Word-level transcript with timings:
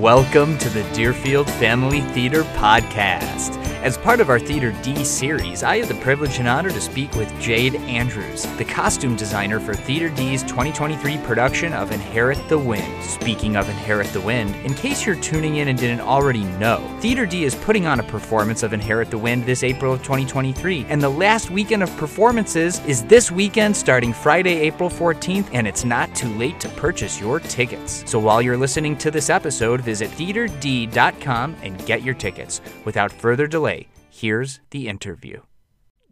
Welcome 0.00 0.58
to 0.58 0.68
the 0.68 0.82
Deerfield 0.92 1.50
Family 1.52 2.02
Theater 2.02 2.42
Podcast. 2.42 3.56
As 3.86 3.96
part 3.96 4.18
of 4.18 4.30
our 4.30 4.40
Theater 4.40 4.72
D 4.82 5.04
series, 5.04 5.62
I 5.62 5.76
have 5.76 5.86
the 5.86 5.94
privilege 5.94 6.40
and 6.40 6.48
honor 6.48 6.70
to 6.70 6.80
speak 6.80 7.14
with 7.14 7.32
Jade 7.40 7.76
Andrews, 7.76 8.44
the 8.56 8.64
costume 8.64 9.14
designer 9.14 9.60
for 9.60 9.74
Theater 9.74 10.08
D's 10.08 10.42
2023 10.42 11.18
production 11.18 11.72
of 11.72 11.92
Inherit 11.92 12.48
the 12.48 12.58
Wind. 12.58 13.04
Speaking 13.04 13.54
of 13.54 13.68
Inherit 13.68 14.08
the 14.08 14.20
Wind, 14.20 14.56
in 14.66 14.74
case 14.74 15.06
you're 15.06 15.14
tuning 15.14 15.58
in 15.58 15.68
and 15.68 15.78
didn't 15.78 16.00
already 16.00 16.42
know, 16.58 16.78
Theater 17.00 17.26
D 17.26 17.44
is 17.44 17.54
putting 17.54 17.86
on 17.86 18.00
a 18.00 18.02
performance 18.02 18.64
of 18.64 18.72
Inherit 18.72 19.08
the 19.08 19.18
Wind 19.18 19.46
this 19.46 19.62
April 19.62 19.92
of 19.92 20.02
2023, 20.02 20.86
and 20.88 21.00
the 21.00 21.08
last 21.08 21.52
weekend 21.52 21.84
of 21.84 21.96
performances 21.96 22.84
is 22.86 23.04
this 23.04 23.30
weekend 23.30 23.76
starting 23.76 24.12
Friday, 24.12 24.58
April 24.62 24.90
14th, 24.90 25.48
and 25.52 25.64
it's 25.64 25.84
not 25.84 26.12
too 26.12 26.30
late 26.30 26.58
to 26.58 26.68
purchase 26.70 27.20
your 27.20 27.38
tickets. 27.38 28.02
So 28.04 28.18
while 28.18 28.42
you're 28.42 28.56
listening 28.56 28.96
to 28.98 29.12
this 29.12 29.30
episode, 29.30 29.80
visit 29.80 30.10
theaterd.com 30.10 31.56
and 31.62 31.86
get 31.86 32.02
your 32.02 32.14
tickets. 32.14 32.60
Without 32.84 33.12
further 33.12 33.46
delay, 33.46 33.75
here's 34.16 34.60
the 34.70 34.88
interview. 34.88 35.42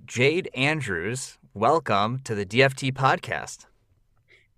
Jade 0.04 0.50
Andrews, 0.54 1.38
welcome 1.54 2.20
to 2.24 2.34
the 2.34 2.44
DFT 2.44 2.92
podcast. 2.92 3.64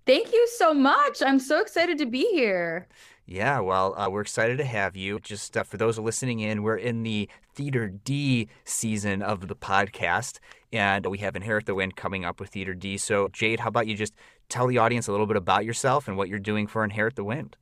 Thank 0.05 0.33
you 0.33 0.47
so 0.57 0.73
much. 0.73 1.23
I'm 1.25 1.39
so 1.39 1.61
excited 1.61 1.97
to 1.99 2.05
be 2.05 2.27
here. 2.33 2.87
Yeah, 3.25 3.61
well, 3.61 3.97
uh, 3.97 4.09
we're 4.09 4.21
excited 4.21 4.57
to 4.57 4.65
have 4.65 4.97
you. 4.97 5.21
Just 5.21 5.55
uh, 5.55 5.63
for 5.63 5.77
those 5.77 5.97
listening 5.97 6.41
in, 6.41 6.61
we're 6.61 6.75
in 6.75 7.03
the 7.03 7.29
Theater 7.55 7.87
D 7.87 8.49
season 8.65 9.21
of 9.21 9.47
the 9.47 9.55
podcast, 9.55 10.39
and 10.73 11.05
we 11.05 11.19
have 11.19 11.37
Inherit 11.37 11.67
the 11.67 11.75
Wind 11.75 11.95
coming 11.95 12.25
up 12.25 12.41
with 12.41 12.49
Theater 12.49 12.73
D. 12.73 12.97
So, 12.97 13.29
Jade, 13.29 13.61
how 13.61 13.69
about 13.69 13.87
you 13.87 13.95
just 13.95 14.13
tell 14.49 14.67
the 14.67 14.77
audience 14.77 15.07
a 15.07 15.11
little 15.11 15.25
bit 15.25 15.37
about 15.37 15.63
yourself 15.63 16.09
and 16.09 16.17
what 16.17 16.27
you're 16.27 16.39
doing 16.39 16.67
for 16.67 16.83
Inherit 16.83 17.15
the 17.15 17.23
Wind? 17.23 17.55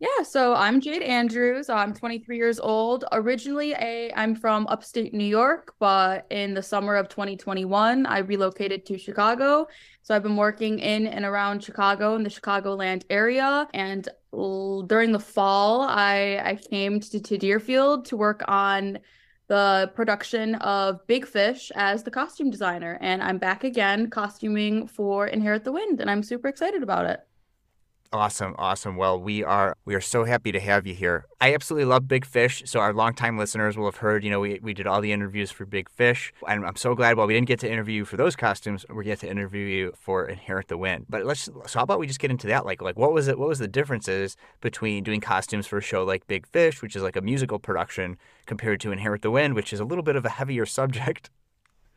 Yeah, 0.00 0.24
so 0.24 0.54
I'm 0.54 0.80
Jade 0.80 1.02
Andrews. 1.02 1.70
I'm 1.70 1.94
23 1.94 2.36
years 2.36 2.58
old. 2.58 3.04
Originally, 3.12 3.72
a 3.74 4.12
I'm 4.16 4.34
from 4.34 4.66
upstate 4.66 5.14
New 5.14 5.24
York, 5.24 5.74
but 5.78 6.26
in 6.30 6.52
the 6.52 6.62
summer 6.62 6.96
of 6.96 7.08
2021, 7.08 8.04
I 8.04 8.18
relocated 8.18 8.84
to 8.86 8.98
Chicago. 8.98 9.68
So 10.02 10.14
I've 10.14 10.24
been 10.24 10.36
working 10.36 10.80
in 10.80 11.06
and 11.06 11.24
around 11.24 11.62
Chicago 11.62 12.16
in 12.16 12.24
the 12.24 12.28
Chicagoland 12.28 13.04
area. 13.08 13.68
And 13.72 14.08
during 14.32 15.12
the 15.12 15.20
fall, 15.20 15.82
I 15.82 16.40
I 16.44 16.56
came 16.56 16.98
to, 17.00 17.20
to 17.20 17.38
Deerfield 17.38 18.04
to 18.06 18.16
work 18.16 18.42
on 18.48 18.98
the 19.46 19.92
production 19.94 20.56
of 20.56 21.06
Big 21.06 21.24
Fish 21.24 21.70
as 21.76 22.02
the 22.02 22.10
costume 22.10 22.50
designer. 22.50 22.98
And 23.00 23.22
I'm 23.22 23.38
back 23.38 23.62
again 23.62 24.10
costuming 24.10 24.88
for 24.88 25.28
Inherit 25.28 25.62
the 25.62 25.72
Wind, 25.72 26.00
and 26.00 26.10
I'm 26.10 26.24
super 26.24 26.48
excited 26.48 26.82
about 26.82 27.06
it. 27.06 27.20
Awesome, 28.14 28.54
awesome. 28.58 28.94
Well, 28.94 29.20
we 29.20 29.42
are 29.42 29.76
we 29.84 29.96
are 29.96 30.00
so 30.00 30.22
happy 30.22 30.52
to 30.52 30.60
have 30.60 30.86
you 30.86 30.94
here. 30.94 31.26
I 31.40 31.52
absolutely 31.52 31.86
love 31.86 32.06
Big 32.06 32.24
Fish, 32.24 32.62
so 32.64 32.78
our 32.78 32.92
longtime 32.92 33.36
listeners 33.36 33.76
will 33.76 33.86
have 33.86 33.96
heard. 33.96 34.22
You 34.22 34.30
know, 34.30 34.38
we, 34.38 34.60
we 34.62 34.72
did 34.72 34.86
all 34.86 35.00
the 35.00 35.10
interviews 35.10 35.50
for 35.50 35.66
Big 35.66 35.90
Fish, 35.90 36.32
and 36.46 36.64
I'm 36.64 36.76
so 36.76 36.94
glad. 36.94 37.16
While 37.16 37.26
we 37.26 37.34
didn't 37.34 37.48
get 37.48 37.58
to 37.60 37.68
interview 37.68 37.96
you 37.96 38.04
for 38.04 38.16
those 38.16 38.36
costumes, 38.36 38.86
we 38.88 39.02
get 39.02 39.18
to 39.20 39.28
interview 39.28 39.66
you 39.66 39.94
for 39.98 40.28
Inherit 40.28 40.68
the 40.68 40.78
Wind. 40.78 41.06
But 41.08 41.26
let's 41.26 41.40
so 41.66 41.80
how 41.80 41.82
about 41.82 41.98
we 41.98 42.06
just 42.06 42.20
get 42.20 42.30
into 42.30 42.46
that? 42.46 42.64
Like 42.64 42.80
like 42.80 42.96
what 42.96 43.12
was 43.12 43.26
it? 43.26 43.36
What 43.36 43.48
was 43.48 43.58
the 43.58 43.66
differences 43.66 44.36
between 44.60 45.02
doing 45.02 45.20
costumes 45.20 45.66
for 45.66 45.78
a 45.78 45.82
show 45.82 46.04
like 46.04 46.24
Big 46.28 46.46
Fish, 46.46 46.82
which 46.82 46.94
is 46.94 47.02
like 47.02 47.16
a 47.16 47.20
musical 47.20 47.58
production, 47.58 48.16
compared 48.46 48.78
to 48.82 48.92
Inherit 48.92 49.22
the 49.22 49.32
Wind, 49.32 49.54
which 49.54 49.72
is 49.72 49.80
a 49.80 49.84
little 49.84 50.04
bit 50.04 50.14
of 50.14 50.24
a 50.24 50.30
heavier 50.30 50.66
subject? 50.78 51.30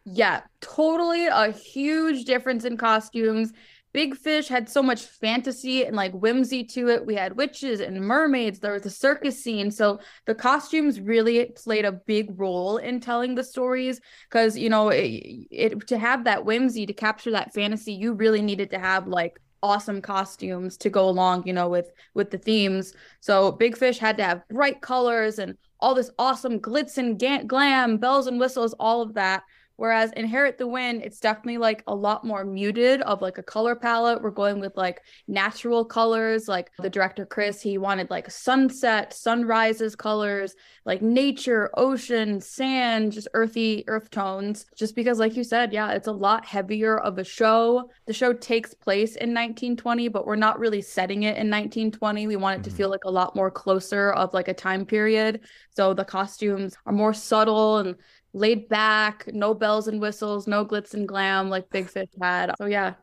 Yeah, 0.04 0.42
totally 0.62 1.28
a 1.28 1.52
huge 1.52 2.26
difference 2.26 2.66
in 2.66 2.78
costumes 2.78 3.54
Big 3.94 4.16
Fish 4.16 4.48
had 4.48 4.70
so 4.70 4.84
much 4.84 5.04
fantasy 5.04 5.86
and 5.86 5.96
like 5.96 6.12
whimsy 6.12 6.64
to 6.64 6.90
it. 6.90 7.06
We 7.06 7.16
had 7.16 7.38
witches 7.38 7.80
and 7.80 8.00
mermaids. 8.02 8.60
There 8.60 8.74
was 8.74 8.86
a 8.86 8.92
circus 8.92 9.44
scene. 9.44 9.72
So 9.72 10.00
the 10.26 10.36
costumes 10.36 11.00
really 11.00 11.46
played 11.56 11.86
a 11.86 11.92
big 11.92 12.40
role 12.40 12.78
in 12.78 13.00
telling 13.00 13.36
the 13.36 13.44
stories 13.44 14.00
because, 14.30 14.58
you 14.58 14.70
know, 14.70 14.90
it, 14.90 15.48
it, 15.50 15.88
to 15.88 15.98
have 15.98 16.26
that 16.26 16.46
whimsy, 16.46 16.86
to 16.86 16.94
capture 16.94 17.32
that 17.32 17.54
fantasy, 17.54 17.94
you 17.94 18.14
really 18.14 18.42
needed 18.42 18.70
to 18.72 18.80
have 18.80 19.08
like 19.08 19.40
awesome 19.64 20.02
costumes 20.02 20.78
to 20.78 20.90
go 20.90 21.10
along, 21.10 21.48
you 21.48 21.54
know, 21.54 21.68
with 21.68 21.92
with 22.14 22.30
the 22.30 22.38
themes. 22.38 22.94
So 23.22 23.52
Big 23.52 23.78
Fish 23.78 23.98
had 23.98 24.18
to 24.18 24.24
have 24.24 24.48
bright 24.50 24.82
colors 24.82 25.40
and 25.40 25.58
all 25.80 25.96
this 25.96 26.12
awesome 26.18 26.60
glitz 26.60 26.98
and 26.98 27.20
ga- 27.20 27.44
glam, 27.44 27.98
bells 27.98 28.28
and 28.28 28.40
whistles, 28.40 28.74
all 28.80 29.02
of 29.02 29.14
that. 29.16 29.44
Whereas 29.78 30.12
Inherit 30.14 30.58
the 30.58 30.68
Wind, 30.68 31.04
it's 31.04 31.20
definitely 31.20 31.60
like 31.60 31.84
a 31.88 31.96
lot 31.96 32.26
more 32.26 32.44
muted 32.44 33.02
of 33.04 33.22
like 33.22 33.38
a 33.38 33.44
color 33.44 33.76
palette. 33.76 34.22
We're 34.22 34.32
going 34.32 34.60
with 34.60 34.76
like 34.76 35.02
natural 35.28 35.86
colors. 35.86 36.48
Like 36.48 36.72
the 36.80 36.90
director 36.90 37.26
Chris, 37.26 37.62
he 37.62 37.78
wanted 37.78 38.10
like 38.10 38.30
sunset, 38.30 39.14
sunrises 39.14 39.96
colors, 39.96 40.56
like 40.86 41.02
nature, 41.02 41.70
ocean, 41.78 42.42
sand, 42.42 43.12
just 43.12 43.28
earthy 43.36 43.84
earth 43.88 44.10
tones. 44.10 44.66
Just 44.76 44.96
because, 44.96 45.20
like 45.20 45.36
you 45.36 45.44
said, 45.44 45.72
yeah, 45.72 45.92
it's 45.92 46.08
a 46.08 46.12
lot 46.12 46.46
heavier 46.46 46.98
of 46.98 47.20
a 47.20 47.24
show. 47.24 47.90
The 48.08 48.14
show 48.14 48.34
takes 48.34 48.74
place 48.74 49.12
in 49.12 49.30
1920, 49.30 50.08
but 50.08 50.26
we're 50.26 50.36
not 50.36 50.60
really 50.60 50.82
setting 50.82 51.24
it 51.24 51.38
in 51.38 51.52
1920. 51.52 52.26
We 52.26 52.36
want 52.36 52.60
it 52.60 52.64
to 52.64 52.70
mm-hmm. 52.70 52.78
feel 52.78 52.90
like 52.90 53.06
a 53.06 53.12
lot 53.12 53.36
more 53.36 53.52
closer 53.52 54.12
of 54.14 54.34
like 54.34 54.48
a 54.48 54.54
time 54.54 54.86
period. 54.86 55.42
So 55.76 55.94
the 55.94 56.04
costumes 56.04 56.76
are 56.88 56.94
more 56.94 57.14
subtle 57.14 57.78
and 57.78 57.96
laid 58.34 58.68
back, 58.70 59.26
no 59.34 59.54
bells 59.54 59.88
and 59.88 60.02
whistles, 60.02 60.48
no 60.48 60.66
glitz 60.66 60.94
and 60.94 61.08
glam 61.08 61.50
like 61.50 61.70
Big 61.70 61.90
Fish 61.90 62.10
had. 62.22 62.52
So 62.58 62.66
yeah. 62.66 62.94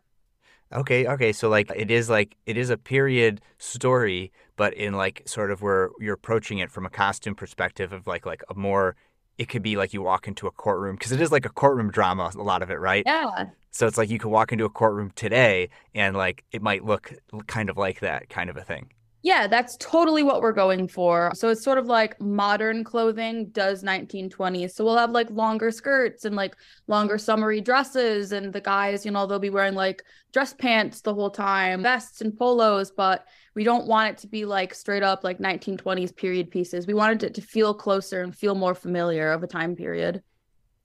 Okay, 0.73 1.07
okay. 1.07 1.33
So 1.33 1.49
like 1.49 1.71
it 1.75 1.91
is 1.91 2.11
like 2.11 2.37
it 2.47 2.57
is 2.57 2.71
a 2.71 2.77
period 2.77 3.41
story, 3.59 4.33
but 4.57 4.75
in 4.75 4.95
like 4.95 5.23
sort 5.27 5.51
of 5.51 5.63
where 5.63 5.91
you're 6.01 6.15
approaching 6.15 6.59
it 6.59 6.71
from 6.71 6.87
a 6.87 6.91
costume 6.91 7.35
perspective 7.35 7.93
of 7.93 8.07
like 8.07 8.27
like 8.27 8.43
a 8.49 8.55
more 8.55 8.97
it 9.39 9.49
could 9.49 9.63
be 9.63 9.77
like 9.77 9.93
you 9.93 10.03
walk 10.03 10.29
into 10.29 10.47
a 10.47 10.51
courtroom 10.51 10.97
because 10.97 11.13
it 11.13 11.21
is 11.21 11.33
like 11.33 11.45
a 11.45 11.51
courtroom 11.51 11.91
drama 11.91 12.31
a 12.37 12.43
lot 12.43 12.63
of 12.63 12.71
it, 12.71 12.81
right? 12.81 13.03
Yeah. 13.07 13.47
So 13.71 13.87
it's 13.87 13.99
like 13.99 14.11
you 14.11 14.19
could 14.19 14.31
walk 14.31 14.53
into 14.53 14.65
a 14.65 14.71
courtroom 14.71 15.11
today 15.15 15.69
and 15.95 16.17
like 16.17 16.45
it 16.53 16.63
might 16.63 16.85
look 16.85 17.13
kind 17.47 17.69
of 17.69 17.77
like 17.77 18.01
that 18.01 18.29
kind 18.29 18.49
of 18.49 18.57
a 18.57 18.63
thing. 18.63 18.91
Yeah, 19.25 19.47
that's 19.47 19.79
totally 19.79 20.23
what 20.23 20.43
we're 20.43 20.53
going 20.53 20.87
for. 20.87 21.33
So 21.35 21.49
it's 21.49 21.65
sort 21.65 21.79
of 21.79 21.87
like 21.87 22.21
modern 22.21 22.85
clothing 22.85 23.47
does 23.53 23.83
1920s. 23.83 24.75
So 24.75 24.85
we'll 24.85 24.99
have 24.99 25.13
like 25.13 25.31
longer 25.31 25.71
skirts 25.71 26.27
and 26.27 26.37
like 26.37 26.55
longer 26.89 27.17
summery 27.17 27.63
dresses. 27.63 28.33
And 28.33 28.53
the 28.53 28.61
guys, 28.61 29.07
you 29.07 29.11
know, 29.11 29.27
they'll 29.27 29.39
be 29.39 29.49
wearing 29.49 29.73
like 29.73 30.03
dress 30.35 30.53
pants 30.53 31.01
the 31.01 31.15
whole 31.15 31.31
time, 31.31 31.83
vests 31.83 32.21
and 32.21 32.37
polos. 32.37 32.91
But 32.91 33.25
we 33.55 33.65
don't 33.65 33.87
want 33.87 34.11
it 34.11 34.19
to 34.19 34.27
be 34.27 34.45
like 34.45 34.75
straight 34.75 35.03
up 35.03 35.25
like 35.25 35.39
1920s 35.39 36.15
period 36.15 36.51
pieces. 36.51 36.87
We 36.87 36.93
wanted 36.93 37.23
it 37.23 37.33
to 37.37 37.41
feel 37.41 37.73
closer 37.73 38.21
and 38.21 38.37
feel 38.37 38.55
more 38.55 38.75
familiar 38.75 39.33
of 39.33 39.43
a 39.43 39.47
time 39.47 39.75
period. 39.75 40.23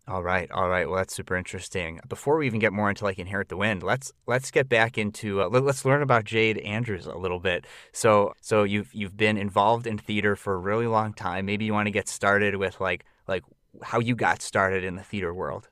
All 0.09 0.23
right, 0.23 0.49
all 0.49 0.67
right. 0.67 0.89
Well, 0.89 0.97
that's 0.97 1.13
super 1.13 1.35
interesting. 1.35 1.99
Before 2.09 2.37
we 2.37 2.47
even 2.47 2.59
get 2.59 2.73
more 2.73 2.89
into 2.89 3.03
like 3.03 3.19
inherit 3.19 3.47
the 3.49 3.57
wind, 3.57 3.83
let's 3.83 4.11
let's 4.25 4.49
get 4.49 4.67
back 4.67 4.97
into 4.97 5.43
uh, 5.43 5.49
let, 5.49 5.63
us 5.63 5.85
learn 5.85 6.01
about 6.01 6.23
Jade 6.23 6.57
Andrews 6.57 7.05
a 7.05 7.15
little 7.15 7.39
bit. 7.39 7.67
So, 7.91 8.33
so 8.41 8.63
you've 8.63 8.91
you've 8.91 9.15
been 9.15 9.37
involved 9.37 9.85
in 9.85 9.99
theater 9.99 10.35
for 10.35 10.55
a 10.55 10.57
really 10.57 10.87
long 10.87 11.13
time. 11.13 11.45
Maybe 11.45 11.65
you 11.65 11.73
want 11.73 11.85
to 11.85 11.91
get 11.91 12.07
started 12.07 12.55
with 12.55 12.81
like 12.81 13.05
like 13.27 13.43
how 13.83 13.99
you 13.99 14.15
got 14.15 14.41
started 14.41 14.83
in 14.83 14.95
the 14.95 15.03
theater 15.03 15.31
world. 15.31 15.69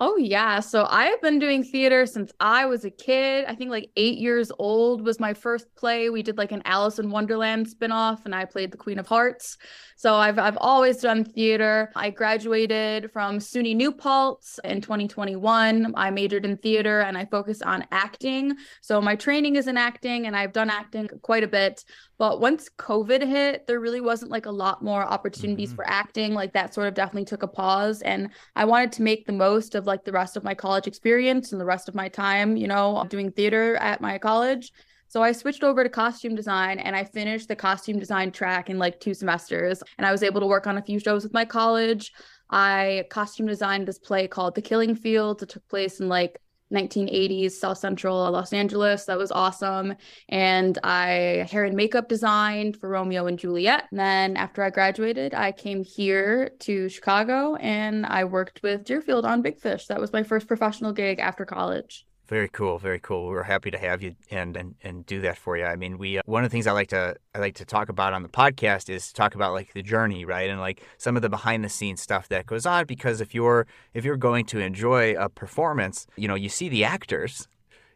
Oh, 0.00 0.16
yeah. 0.16 0.58
So 0.58 0.88
I 0.90 1.04
have 1.04 1.22
been 1.22 1.38
doing 1.38 1.62
theater 1.62 2.04
since 2.04 2.32
I 2.40 2.66
was 2.66 2.84
a 2.84 2.90
kid. 2.90 3.44
I 3.46 3.54
think 3.54 3.70
like 3.70 3.90
eight 3.96 4.18
years 4.18 4.50
old 4.58 5.04
was 5.04 5.20
my 5.20 5.34
first 5.34 5.72
play. 5.76 6.10
We 6.10 6.20
did 6.24 6.36
like 6.36 6.50
an 6.50 6.62
Alice 6.64 6.98
in 6.98 7.10
Wonderland 7.10 7.68
spinoff, 7.68 8.24
and 8.24 8.34
I 8.34 8.44
played 8.44 8.72
the 8.72 8.76
Queen 8.76 8.98
of 8.98 9.06
Hearts. 9.06 9.56
So 9.96 10.16
I've, 10.16 10.40
I've 10.40 10.56
always 10.56 10.96
done 10.96 11.24
theater. 11.24 11.92
I 11.94 12.10
graduated 12.10 13.12
from 13.12 13.38
SUNY 13.38 13.76
New 13.76 13.92
Paltz 13.92 14.58
in 14.64 14.80
2021. 14.80 15.94
I 15.96 16.10
majored 16.10 16.44
in 16.44 16.56
theater 16.56 17.00
and 17.00 17.16
I 17.16 17.26
focused 17.26 17.62
on 17.62 17.86
acting. 17.92 18.56
So 18.80 19.00
my 19.00 19.14
training 19.14 19.54
is 19.54 19.68
in 19.68 19.76
acting, 19.76 20.26
and 20.26 20.36
I've 20.36 20.52
done 20.52 20.70
acting 20.70 21.08
quite 21.22 21.44
a 21.44 21.48
bit. 21.48 21.84
But 22.18 22.40
once 22.40 22.68
COVID 22.78 23.26
hit, 23.26 23.66
there 23.66 23.80
really 23.80 24.00
wasn't 24.00 24.30
like 24.30 24.46
a 24.46 24.50
lot 24.50 24.82
more 24.82 25.02
opportunities 25.02 25.70
mm-hmm. 25.70 25.76
for 25.76 25.88
acting. 25.88 26.34
Like 26.34 26.52
that 26.52 26.72
sort 26.72 26.86
of 26.86 26.94
definitely 26.94 27.24
took 27.24 27.42
a 27.42 27.48
pause. 27.48 28.02
And 28.02 28.30
I 28.54 28.64
wanted 28.64 28.92
to 28.92 29.02
make 29.02 29.26
the 29.26 29.32
most 29.32 29.74
of 29.74 29.86
like 29.86 30.04
the 30.04 30.12
rest 30.12 30.36
of 30.36 30.44
my 30.44 30.54
college 30.54 30.86
experience 30.86 31.52
and 31.52 31.60
the 31.60 31.64
rest 31.64 31.88
of 31.88 31.94
my 31.94 32.08
time, 32.08 32.56
you 32.56 32.68
know, 32.68 33.04
doing 33.08 33.32
theater 33.32 33.76
at 33.76 34.00
my 34.00 34.18
college. 34.18 34.72
So 35.08 35.22
I 35.22 35.32
switched 35.32 35.62
over 35.62 35.84
to 35.84 35.88
costume 35.88 36.34
design 36.34 36.78
and 36.78 36.96
I 36.96 37.04
finished 37.04 37.48
the 37.48 37.54
costume 37.56 37.98
design 37.98 38.32
track 38.32 38.68
in 38.68 38.78
like 38.78 38.98
two 38.98 39.14
semesters. 39.14 39.82
And 39.98 40.06
I 40.06 40.12
was 40.12 40.22
able 40.22 40.40
to 40.40 40.46
work 40.46 40.66
on 40.66 40.78
a 40.78 40.82
few 40.82 40.98
shows 40.98 41.22
with 41.22 41.32
my 41.32 41.44
college. 41.44 42.12
I 42.50 43.04
costume 43.10 43.46
designed 43.46 43.86
this 43.86 43.98
play 43.98 44.26
called 44.26 44.54
The 44.54 44.62
Killing 44.62 44.94
Fields. 44.94 45.42
It 45.42 45.50
took 45.50 45.66
place 45.68 46.00
in 46.00 46.08
like 46.08 46.40
1980s 46.74 47.52
South 47.52 47.78
Central 47.78 48.30
Los 48.30 48.52
Angeles. 48.52 49.04
That 49.04 49.18
was 49.18 49.32
awesome. 49.32 49.94
And 50.28 50.78
I 50.82 51.46
hair 51.50 51.64
and 51.64 51.76
makeup 51.76 52.08
designed 52.08 52.76
for 52.76 52.88
Romeo 52.88 53.26
and 53.26 53.38
Juliet. 53.38 53.84
And 53.90 53.98
then 54.00 54.36
after 54.36 54.62
I 54.62 54.70
graduated, 54.70 55.34
I 55.34 55.52
came 55.52 55.84
here 55.84 56.50
to 56.60 56.88
Chicago 56.88 57.56
and 57.56 58.06
I 58.06 58.24
worked 58.24 58.62
with 58.62 58.84
Deerfield 58.84 59.24
on 59.24 59.42
Big 59.42 59.58
Fish. 59.58 59.86
That 59.86 60.00
was 60.00 60.12
my 60.12 60.22
first 60.22 60.46
professional 60.46 60.92
gig 60.92 61.18
after 61.18 61.44
college. 61.44 62.06
Very 62.26 62.48
cool, 62.48 62.78
very 62.78 63.00
cool. 63.00 63.26
We're 63.26 63.42
happy 63.42 63.70
to 63.70 63.76
have 63.76 64.00
you 64.02 64.14
and 64.30 64.56
and, 64.56 64.74
and 64.82 65.04
do 65.04 65.20
that 65.20 65.36
for 65.36 65.58
you. 65.58 65.64
I 65.64 65.76
mean, 65.76 65.98
we 65.98 66.18
uh, 66.18 66.22
one 66.24 66.42
of 66.42 66.50
the 66.50 66.54
things 66.54 66.66
I 66.66 66.72
like 66.72 66.88
to 66.88 67.16
I 67.34 67.38
like 67.38 67.54
to 67.56 67.66
talk 67.66 67.90
about 67.90 68.14
on 68.14 68.22
the 68.22 68.30
podcast 68.30 68.88
is 68.88 69.12
talk 69.12 69.34
about 69.34 69.52
like 69.52 69.74
the 69.74 69.82
journey, 69.82 70.24
right? 70.24 70.48
And 70.48 70.58
like 70.58 70.82
some 70.96 71.16
of 71.16 71.22
the 71.22 71.28
behind 71.28 71.64
the 71.64 71.68
scenes 71.68 72.00
stuff 72.00 72.28
that 72.28 72.46
goes 72.46 72.64
on 72.64 72.86
because 72.86 73.20
if 73.20 73.34
you're 73.34 73.66
if 73.92 74.06
you're 74.06 74.16
going 74.16 74.46
to 74.46 74.58
enjoy 74.58 75.14
a 75.16 75.28
performance, 75.28 76.06
you 76.16 76.26
know, 76.26 76.34
you 76.34 76.48
see 76.48 76.70
the 76.70 76.82
actors, 76.82 77.46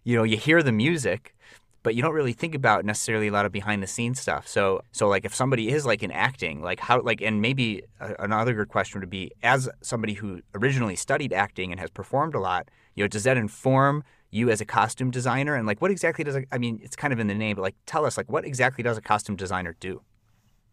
you 0.05 0.15
know, 0.15 0.25
you 0.25 0.37
hear 0.37 0.63
the 0.63 0.73
music, 0.73 1.35
but 1.83 1.95
you 1.95 2.03
don't 2.03 2.15
really 2.15 2.35
think 2.35 2.55
about 2.55 2.85
necessarily 2.85 3.29
a 3.29 3.33
lot 3.33 3.47
of 3.47 3.53
behind 3.53 3.83
the 3.83 3.87
scenes 3.87 4.21
stuff. 4.21 4.47
So 4.47 4.83
so 4.93 5.09
like 5.09 5.25
if 5.25 5.35
somebody 5.35 5.71
is 5.71 5.87
like 5.87 6.03
in 6.03 6.11
acting, 6.13 6.61
like 6.61 6.81
how 6.81 7.01
like 7.01 7.23
and 7.23 7.41
maybe 7.41 7.83
another 7.99 8.53
good 8.53 8.69
question 8.69 9.01
would 9.01 9.09
be 9.09 9.33
as 9.43 9.71
somebody 9.81 10.13
who 10.13 10.43
originally 10.55 10.97
studied 10.97 11.33
acting 11.33 11.71
and 11.71 11.81
has 11.81 11.89
performed 11.89 12.35
a 12.35 12.41
lot, 12.41 12.69
you 12.95 13.03
know, 13.03 13.09
does 13.09 13.25
that 13.25 13.39
inform 13.39 14.05
you 14.31 14.51
as 14.51 14.61
a 14.61 14.65
costume 14.65 15.11
designer 15.11 15.55
and 15.55 15.67
like 15.67 15.81
what 15.81 15.91
exactly 15.91 16.25
does 16.25 16.37
a, 16.37 16.45
I 16.53 16.59
mean 16.59 16.81
it's 16.83 16.97
kind 16.97 17.13
of 17.13 17.19
in 17.19 17.27
the 17.27 17.35
name 17.35 17.57
but 17.57 17.63
like 17.63 17.77
tell 17.87 18.05
us 18.05 18.17
like 18.17 18.31
what 18.31 18.45
exactly 18.45 18.85
does 18.85 18.99
a 18.99 19.01
costume 19.01 19.37
designer 19.37 19.77
do? 19.81 20.03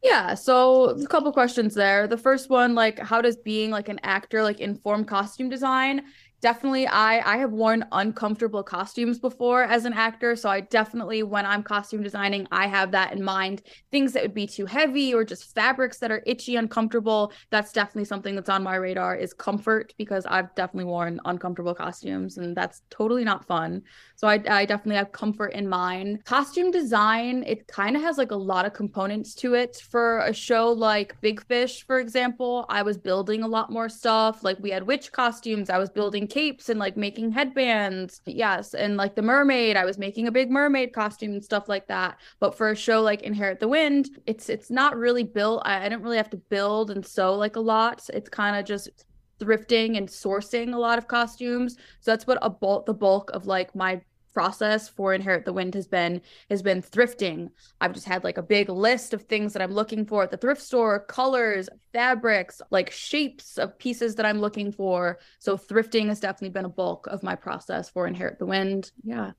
Yeah, 0.03 0.35
so 0.35 0.89
a 0.89 1.07
couple 1.07 1.31
questions 1.31 1.73
there. 1.73 2.05
The 2.07 2.17
first 2.17 2.49
one 2.49 2.75
like 2.75 2.99
how 2.99 3.21
does 3.21 3.37
being 3.37 3.71
like 3.71 3.89
an 3.89 3.99
actor 4.03 4.43
like 4.43 4.59
inform 4.59 5.05
costume 5.05 5.49
design? 5.49 6.03
Definitely 6.45 6.85
i 6.85 7.33
i 7.33 7.37
have 7.37 7.51
worn 7.51 7.83
uncomfortable 7.91 8.61
costumes 8.61 9.17
before 9.17 9.63
as 9.63 9.83
an 9.83 9.93
actor 9.93 10.35
so 10.35 10.47
i 10.47 10.59
definitely 10.61 11.23
when 11.23 11.43
i'm 11.43 11.63
costume 11.63 12.03
designing 12.03 12.47
i 12.51 12.67
have 12.67 12.91
that 12.91 13.11
in 13.13 13.23
mind. 13.23 13.63
Things 13.91 14.13
that 14.13 14.21
would 14.21 14.35
be 14.35 14.45
too 14.45 14.67
heavy 14.67 15.11
or 15.11 15.23
just 15.23 15.55
fabrics 15.55 15.97
that 15.99 16.11
are 16.11 16.21
itchy 16.27 16.55
uncomfortable 16.55 17.33
that's 17.49 17.71
definitely 17.71 18.05
something 18.05 18.35
that's 18.35 18.49
on 18.49 18.61
my 18.61 18.75
radar 18.75 19.15
is 19.15 19.33
comfort 19.33 19.95
because 19.97 20.23
i've 20.27 20.53
definitely 20.53 20.91
worn 20.91 21.19
uncomfortable 21.25 21.73
costumes 21.73 22.37
and 22.37 22.55
that's 22.55 22.83
totally 22.91 23.23
not 23.23 23.47
fun. 23.47 23.81
So 24.15 24.27
i, 24.27 24.35
I 24.47 24.65
definitely 24.65 24.97
have 24.97 25.11
comfort 25.11 25.53
in 25.53 25.67
mind 25.67 26.25
costume 26.25 26.69
design 26.69 27.43
it 27.47 27.67
kind 27.67 27.95
of 27.95 28.03
has 28.03 28.19
like 28.19 28.29
a 28.29 28.35
lot 28.35 28.67
of 28.67 28.73
components 28.73 29.33
to 29.41 29.55
it. 29.55 29.77
For 29.89 30.19
a 30.19 30.33
show 30.33 30.71
like 30.71 31.19
big 31.21 31.43
fish 31.47 31.87
for 31.87 31.99
example 31.99 32.67
i 32.69 32.83
was 32.83 32.99
building 32.99 33.41
a 33.41 33.47
lot 33.47 33.71
more 33.71 33.89
stuff. 33.89 34.43
Like 34.43 34.59
we 34.59 34.69
had 34.69 34.83
witch 34.85 35.11
costumes 35.11 35.71
i 35.71 35.79
was 35.79 35.89
building 35.89 36.27
capes 36.35 36.67
and 36.67 36.77
like 36.77 36.97
making 36.97 37.31
headbands. 37.31 38.19
Yes. 38.25 38.73
And 38.73 38.97
like 38.97 39.15
the 39.15 39.21
mermaid, 39.21 39.77
I 39.77 39.85
was 39.85 39.97
making 39.97 40.27
a 40.27 40.33
big 40.33 40.51
mermaid 40.51 40.91
costume 40.91 41.31
and 41.31 41.43
stuff 41.43 41.69
like 41.69 41.87
that. 41.87 42.19
But 42.41 42.57
for 42.57 42.71
a 42.71 42.75
show 42.75 43.01
like 43.01 43.21
Inherit 43.21 43.61
the 43.61 43.69
Wind, 43.69 44.09
it's 44.25 44.49
it's 44.49 44.69
not 44.69 44.97
really 44.97 45.23
built. 45.23 45.61
I, 45.63 45.85
I 45.85 45.89
didn't 45.89 46.03
really 46.03 46.17
have 46.17 46.29
to 46.31 46.37
build 46.49 46.91
and 46.91 47.05
sew 47.05 47.35
like 47.35 47.55
a 47.55 47.61
lot. 47.61 48.01
It's 48.13 48.27
kind 48.27 48.57
of 48.57 48.65
just 48.65 49.05
thrifting 49.39 49.97
and 49.97 50.09
sourcing 50.09 50.73
a 50.73 50.77
lot 50.77 50.97
of 50.97 51.07
costumes. 51.07 51.77
So 52.01 52.11
that's 52.11 52.27
what 52.27 52.37
a 52.41 52.49
bulk 52.49 52.85
the 52.85 52.93
bulk 52.93 53.31
of 53.33 53.45
like 53.45 53.73
my 53.73 54.01
process 54.35 54.87
for 54.87 55.13
inherit 55.13 55.45
the 55.45 55.53
wind 55.53 55.73
has 55.73 55.87
been 55.87 56.21
has 56.49 56.61
been 56.61 56.81
thrifting. 56.81 57.49
I've 57.81 57.93
just 57.93 58.05
had 58.05 58.23
like 58.23 58.37
a 58.37 58.43
big 58.43 58.69
list 58.69 59.13
of 59.13 59.23
things 59.23 59.53
that 59.53 59.61
i'm 59.61 59.71
looking 59.71 60.05
for 60.05 60.23
at 60.23 60.29
the 60.29 60.37
thrift 60.37 60.61
store 60.61 60.99
colors 60.99 61.69
fabrics 61.93 62.61
like 62.69 62.91
shapes 62.91 63.57
of 63.57 63.79
pieces 63.79 64.15
that 64.15 64.25
i'm 64.25 64.39
looking 64.39 64.71
for. 64.71 65.17
So 65.39 65.57
thrifting 65.57 66.09
has 66.09 66.19
definitely 66.19 66.49
been 66.49 66.65
a 66.65 66.69
bulk 66.69 67.07
of 67.07 67.23
my 67.23 67.35
process 67.35 67.89
for 67.89 68.05
inherit 68.05 68.37
the 68.37 68.45
wind. 68.45 68.91
Yeah. 69.03 69.31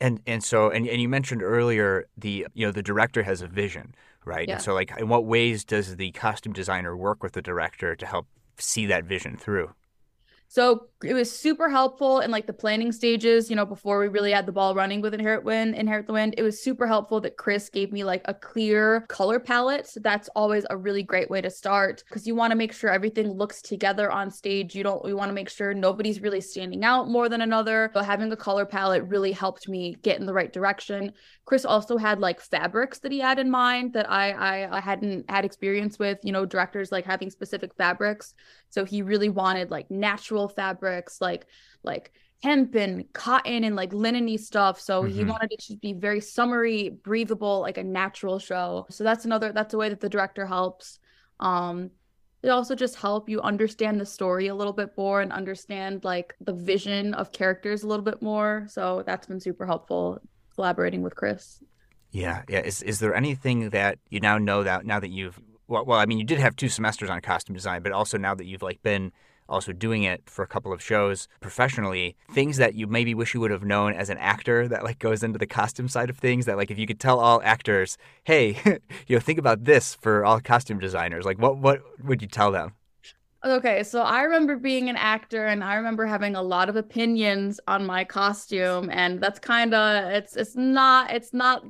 And 0.00 0.22
and 0.26 0.42
so 0.42 0.70
and, 0.70 0.86
and 0.86 1.02
you 1.02 1.08
mentioned 1.08 1.42
earlier 1.42 2.06
the 2.16 2.46
you 2.54 2.64
know 2.64 2.72
the 2.72 2.82
director 2.82 3.22
has 3.24 3.42
a 3.42 3.48
vision 3.48 3.94
right? 4.24 4.48
Yeah. 4.48 4.54
and 4.54 4.62
so 4.62 4.74
like 4.74 4.92
in 4.98 5.08
what 5.08 5.24
ways 5.24 5.64
does 5.64 5.96
the 5.96 6.10
costume 6.12 6.52
designer 6.52 6.96
work 6.96 7.22
with 7.22 7.32
the 7.32 7.42
director 7.42 7.94
to 7.96 8.06
help 8.06 8.26
see 8.58 8.86
that 8.86 9.04
vision 9.04 9.36
through? 9.36 9.70
So 10.48 10.88
it 11.04 11.12
was 11.12 11.30
super 11.30 11.68
helpful 11.68 12.20
in 12.20 12.30
like 12.30 12.46
the 12.46 12.54
planning 12.54 12.90
stages, 12.90 13.50
you 13.50 13.56
know, 13.56 13.66
before 13.66 14.00
we 14.00 14.08
really 14.08 14.32
had 14.32 14.46
the 14.46 14.52
ball 14.52 14.74
running 14.74 15.02
with 15.02 15.12
Inherit 15.12 15.44
Wind, 15.44 15.74
Inherit 15.74 16.06
the 16.06 16.14
Wind. 16.14 16.34
It 16.38 16.42
was 16.42 16.62
super 16.62 16.86
helpful 16.86 17.20
that 17.20 17.36
Chris 17.36 17.68
gave 17.68 17.92
me 17.92 18.02
like 18.02 18.22
a 18.24 18.32
clear 18.32 19.02
color 19.08 19.38
palette. 19.38 19.86
So 19.86 20.00
that's 20.00 20.30
always 20.34 20.64
a 20.70 20.76
really 20.76 21.02
great 21.02 21.28
way 21.28 21.42
to 21.42 21.50
start 21.50 22.02
because 22.08 22.26
you 22.26 22.34
want 22.34 22.52
to 22.52 22.56
make 22.56 22.72
sure 22.72 22.88
everything 22.88 23.30
looks 23.30 23.60
together 23.60 24.10
on 24.10 24.30
stage. 24.30 24.74
You 24.74 24.84
don't, 24.84 25.04
we 25.04 25.12
want 25.12 25.28
to 25.28 25.34
make 25.34 25.50
sure 25.50 25.74
nobody's 25.74 26.22
really 26.22 26.40
standing 26.40 26.82
out 26.82 27.10
more 27.10 27.28
than 27.28 27.42
another. 27.42 27.90
But 27.92 28.06
having 28.06 28.32
a 28.32 28.36
color 28.36 28.64
palette 28.64 29.04
really 29.04 29.32
helped 29.32 29.68
me 29.68 29.96
get 30.02 30.18
in 30.18 30.24
the 30.24 30.32
right 30.32 30.52
direction. 30.52 31.12
Chris 31.44 31.66
also 31.66 31.98
had 31.98 32.20
like 32.20 32.40
fabrics 32.40 33.00
that 33.00 33.12
he 33.12 33.20
had 33.20 33.38
in 33.38 33.50
mind 33.50 33.92
that 33.92 34.10
I, 34.10 34.30
I, 34.30 34.78
I 34.78 34.80
hadn't 34.80 35.30
had 35.30 35.44
experience 35.44 35.98
with, 35.98 36.18
you 36.22 36.32
know, 36.32 36.46
directors 36.46 36.90
like 36.90 37.04
having 37.04 37.28
specific 37.28 37.74
fabrics. 37.76 38.32
So 38.70 38.84
he 38.84 39.02
really 39.02 39.28
wanted 39.28 39.70
like 39.70 39.90
natural 39.90 40.48
fabrics, 40.96 41.20
like 41.20 41.46
like 41.82 42.12
hemp 42.42 42.74
and 42.74 43.10
cotton 43.12 43.64
and 43.64 43.76
like 43.76 43.92
lineny 43.92 44.38
stuff. 44.38 44.80
So 44.80 45.02
mm-hmm. 45.02 45.16
he 45.16 45.24
wanted 45.24 45.52
it 45.52 45.60
to 45.64 45.76
be 45.76 45.92
very 45.92 46.20
summery, 46.20 46.90
breathable, 46.90 47.60
like 47.60 47.78
a 47.78 47.84
natural 47.84 48.38
show. 48.38 48.86
So 48.90 49.04
that's 49.04 49.24
another 49.24 49.52
that's 49.52 49.74
a 49.74 49.78
way 49.78 49.88
that 49.88 50.00
the 50.00 50.08
director 50.08 50.46
helps. 50.46 50.98
Um 51.40 51.90
it 52.42 52.50
also 52.50 52.74
just 52.74 52.96
help 52.96 53.28
you 53.28 53.40
understand 53.40 53.98
the 53.98 54.06
story 54.06 54.46
a 54.48 54.54
little 54.54 54.72
bit 54.72 54.90
more 54.96 55.20
and 55.20 55.32
understand 55.32 56.04
like 56.04 56.34
the 56.40 56.52
vision 56.52 57.14
of 57.14 57.32
characters 57.32 57.82
a 57.82 57.88
little 57.88 58.04
bit 58.04 58.22
more. 58.22 58.66
So 58.68 59.02
that's 59.04 59.26
been 59.26 59.40
super 59.40 59.66
helpful 59.66 60.20
collaborating 60.54 61.02
with 61.02 61.16
Chris. 61.16 61.60
Yeah, 62.12 62.42
yeah. 62.48 62.60
Is 62.60 62.82
is 62.82 63.00
there 63.00 63.14
anything 63.14 63.70
that 63.70 63.98
you 64.10 64.20
now 64.20 64.38
know 64.38 64.62
that 64.62 64.86
now 64.86 65.00
that 65.00 65.10
you've 65.10 65.40
well, 65.68 65.84
well, 65.84 65.98
I 65.98 66.06
mean, 66.06 66.18
you 66.18 66.24
did 66.24 66.38
have 66.38 66.54
two 66.54 66.68
semesters 66.68 67.10
on 67.10 67.20
costume 67.20 67.54
design, 67.54 67.82
but 67.82 67.92
also 67.92 68.18
now 68.18 68.34
that 68.34 68.46
you've 68.46 68.62
like 68.62 68.82
been 68.82 69.12
also 69.48 69.72
doing 69.72 70.02
it 70.02 70.22
for 70.28 70.42
a 70.42 70.46
couple 70.46 70.72
of 70.72 70.82
shows 70.82 71.28
professionally, 71.40 72.16
things 72.32 72.56
that 72.56 72.74
you 72.74 72.86
maybe 72.86 73.14
wish 73.14 73.34
you 73.34 73.40
would 73.40 73.50
have 73.50 73.64
known 73.64 73.94
as 73.94 74.10
an 74.10 74.18
actor 74.18 74.68
that 74.68 74.84
like 74.84 74.98
goes 74.98 75.22
into 75.22 75.38
the 75.38 75.46
costume 75.46 75.88
side 75.88 76.10
of 76.10 76.18
things 76.18 76.46
that 76.46 76.56
like 76.56 76.70
if 76.70 76.78
you 76.78 76.86
could 76.86 77.00
tell 77.00 77.20
all 77.20 77.40
actors, 77.42 77.96
hey, 78.24 78.58
you 79.06 79.16
know, 79.16 79.20
think 79.20 79.38
about 79.38 79.64
this 79.64 79.94
for 79.94 80.24
all 80.24 80.40
costume 80.40 80.78
designers, 80.78 81.24
like 81.24 81.38
what 81.38 81.58
what 81.58 81.80
would 82.04 82.22
you 82.22 82.28
tell 82.28 82.50
them? 82.50 82.72
Okay, 83.44 83.84
so 83.84 84.02
I 84.02 84.22
remember 84.22 84.56
being 84.56 84.88
an 84.88 84.96
actor 84.96 85.46
and 85.46 85.62
I 85.62 85.74
remember 85.74 86.04
having 86.04 86.34
a 86.34 86.42
lot 86.42 86.68
of 86.68 86.74
opinions 86.74 87.60
on 87.68 87.86
my 87.86 88.02
costume 88.02 88.90
and 88.90 89.20
that's 89.20 89.38
kind 89.38 89.72
of 89.72 90.10
it's 90.10 90.34
it's 90.36 90.56
not 90.56 91.12
it's 91.12 91.32
not 91.32 91.62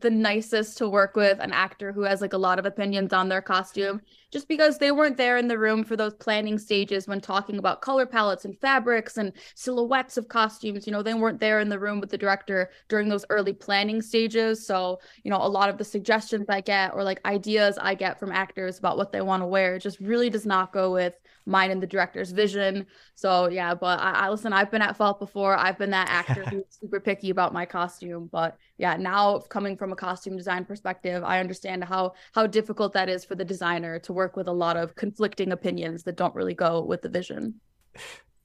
the 0.00 0.10
nicest 0.10 0.78
to 0.78 0.88
work 0.88 1.16
with 1.16 1.38
an 1.40 1.50
actor 1.50 1.90
who 1.92 2.02
has 2.02 2.20
like 2.20 2.34
a 2.34 2.38
lot 2.38 2.58
of 2.58 2.66
opinions 2.66 3.12
on 3.12 3.28
their 3.28 3.42
costume 3.42 4.00
just 4.34 4.48
because 4.48 4.78
they 4.78 4.90
weren't 4.90 5.16
there 5.16 5.36
in 5.36 5.46
the 5.46 5.56
room 5.56 5.84
for 5.84 5.94
those 5.94 6.12
planning 6.14 6.58
stages 6.58 7.06
when 7.06 7.20
talking 7.20 7.56
about 7.56 7.80
color 7.80 8.04
palettes 8.04 8.44
and 8.44 8.58
fabrics 8.58 9.16
and 9.16 9.32
silhouettes 9.54 10.16
of 10.16 10.26
costumes. 10.26 10.88
You 10.88 10.92
know, 10.92 11.04
they 11.04 11.14
weren't 11.14 11.38
there 11.38 11.60
in 11.60 11.68
the 11.68 11.78
room 11.78 12.00
with 12.00 12.10
the 12.10 12.18
director 12.18 12.70
during 12.88 13.08
those 13.08 13.24
early 13.30 13.52
planning 13.52 14.02
stages. 14.02 14.66
So, 14.66 14.98
you 15.22 15.30
know, 15.30 15.36
a 15.36 15.46
lot 15.46 15.68
of 15.68 15.78
the 15.78 15.84
suggestions 15.84 16.46
I 16.48 16.62
get 16.62 16.94
or 16.94 17.04
like 17.04 17.24
ideas 17.24 17.78
I 17.80 17.94
get 17.94 18.18
from 18.18 18.32
actors 18.32 18.76
about 18.76 18.96
what 18.96 19.12
they 19.12 19.20
want 19.20 19.44
to 19.44 19.46
wear 19.46 19.78
just 19.78 20.00
really 20.00 20.30
does 20.30 20.44
not 20.44 20.72
go 20.72 20.92
with 20.92 21.14
mine 21.46 21.70
and 21.70 21.82
the 21.82 21.86
director's 21.86 22.32
vision. 22.32 22.86
So 23.14 23.48
yeah, 23.48 23.74
but 23.74 24.00
I, 24.00 24.12
I 24.12 24.30
listen, 24.30 24.52
I've 24.52 24.70
been 24.70 24.82
at 24.82 24.96
fault 24.96 25.18
before. 25.18 25.56
I've 25.56 25.78
been 25.78 25.90
that 25.90 26.08
actor 26.08 26.44
who's 26.50 26.64
super 26.68 27.00
picky 27.00 27.30
about 27.30 27.52
my 27.52 27.66
costume. 27.66 28.28
But 28.32 28.56
yeah, 28.78 28.96
now 28.96 29.40
coming 29.40 29.76
from 29.76 29.92
a 29.92 29.96
costume 29.96 30.36
design 30.36 30.64
perspective, 30.64 31.22
I 31.22 31.40
understand 31.40 31.84
how 31.84 32.14
how 32.32 32.46
difficult 32.46 32.92
that 32.94 33.08
is 33.08 33.24
for 33.24 33.34
the 33.34 33.44
designer 33.44 33.98
to 34.00 34.12
work 34.12 34.23
work 34.24 34.36
with 34.36 34.48
a 34.48 34.52
lot 34.52 34.76
of 34.76 34.94
conflicting 34.94 35.52
opinions 35.52 36.04
that 36.04 36.16
don't 36.16 36.34
really 36.34 36.54
go 36.54 36.82
with 36.82 37.02
the 37.02 37.10
vision. 37.10 37.60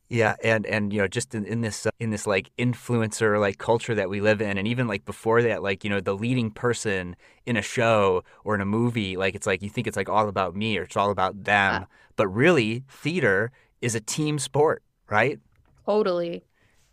Yeah, 0.10 0.36
and 0.44 0.66
and 0.66 0.92
you 0.92 1.00
know, 1.02 1.08
just 1.08 1.36
in, 1.36 1.46
in 1.46 1.62
this 1.62 1.86
uh, 1.86 1.92
in 2.00 2.10
this 2.10 2.26
like 2.28 2.50
influencer 2.58 3.40
like 3.40 3.60
culture 3.60 3.96
that 3.96 4.10
we 4.10 4.20
live 4.22 4.42
in, 4.42 4.58
and 4.58 4.68
even 4.68 4.88
like 4.88 5.06
before 5.06 5.42
that, 5.44 5.64
like 5.64 5.84
you 5.84 5.90
know, 5.90 6.02
the 6.02 6.16
leading 6.16 6.52
person 6.52 7.16
in 7.46 7.56
a 7.56 7.62
show 7.62 8.24
or 8.44 8.56
in 8.56 8.62
a 8.62 8.66
movie, 8.66 9.16
like 9.16 9.36
it's 9.36 9.48
like 9.48 9.62
you 9.62 9.70
think 9.70 9.88
it's 9.88 9.96
like 9.96 10.10
all 10.10 10.28
about 10.28 10.56
me 10.56 10.78
or 10.78 10.84
it's 10.84 10.98
all 10.98 11.12
about 11.12 11.44
them, 11.44 11.82
yeah. 11.82 11.86
but 12.16 12.28
really, 12.28 12.84
theater 12.90 13.52
is 13.82 13.96
a 13.96 14.02
team 14.02 14.40
sport, 14.40 14.84
right? 15.10 15.40
Totally. 15.86 16.44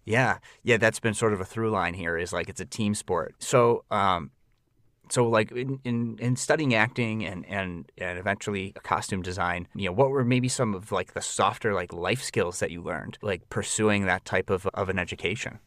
Yeah, 0.05 0.39
yeah, 0.63 0.77
that's 0.77 1.01
been 1.01 1.15
sort 1.15 1.33
of 1.33 1.41
a 1.41 1.45
through 1.45 1.71
line 1.71 1.95
here 1.95 2.17
is 2.17 2.33
like 2.33 2.49
it's 2.49 2.61
a 2.61 2.67
team 2.67 2.95
sport. 2.95 3.35
So, 3.39 3.85
um, 3.91 4.31
so 5.09 5.29
like 5.29 5.53
in, 5.53 5.81
in, 5.85 6.19
in, 6.19 6.37
studying 6.37 6.75
acting 6.75 7.25
and, 7.25 7.47
and 7.47 7.91
and 7.99 8.19
eventually 8.19 8.73
costume 8.83 9.23
design 9.23 9.69
you 9.75 9.87
know 9.87 9.93
what 9.93 10.11
were 10.11 10.25
maybe 10.25 10.49
some 10.49 10.75
of 10.75 10.93
like 10.93 11.15
the 11.15 11.21
softer 11.21 11.75
like 11.75 11.93
life 11.93 12.23
skills 12.23 12.61
that 12.61 12.71
you 12.71 12.83
learned 12.83 13.19
like 13.23 13.49
pursuing 13.49 14.07
that 14.07 14.25
type 14.25 14.51
of, 14.51 14.67
of 14.69 14.89
an 14.89 14.99
education 14.99 15.59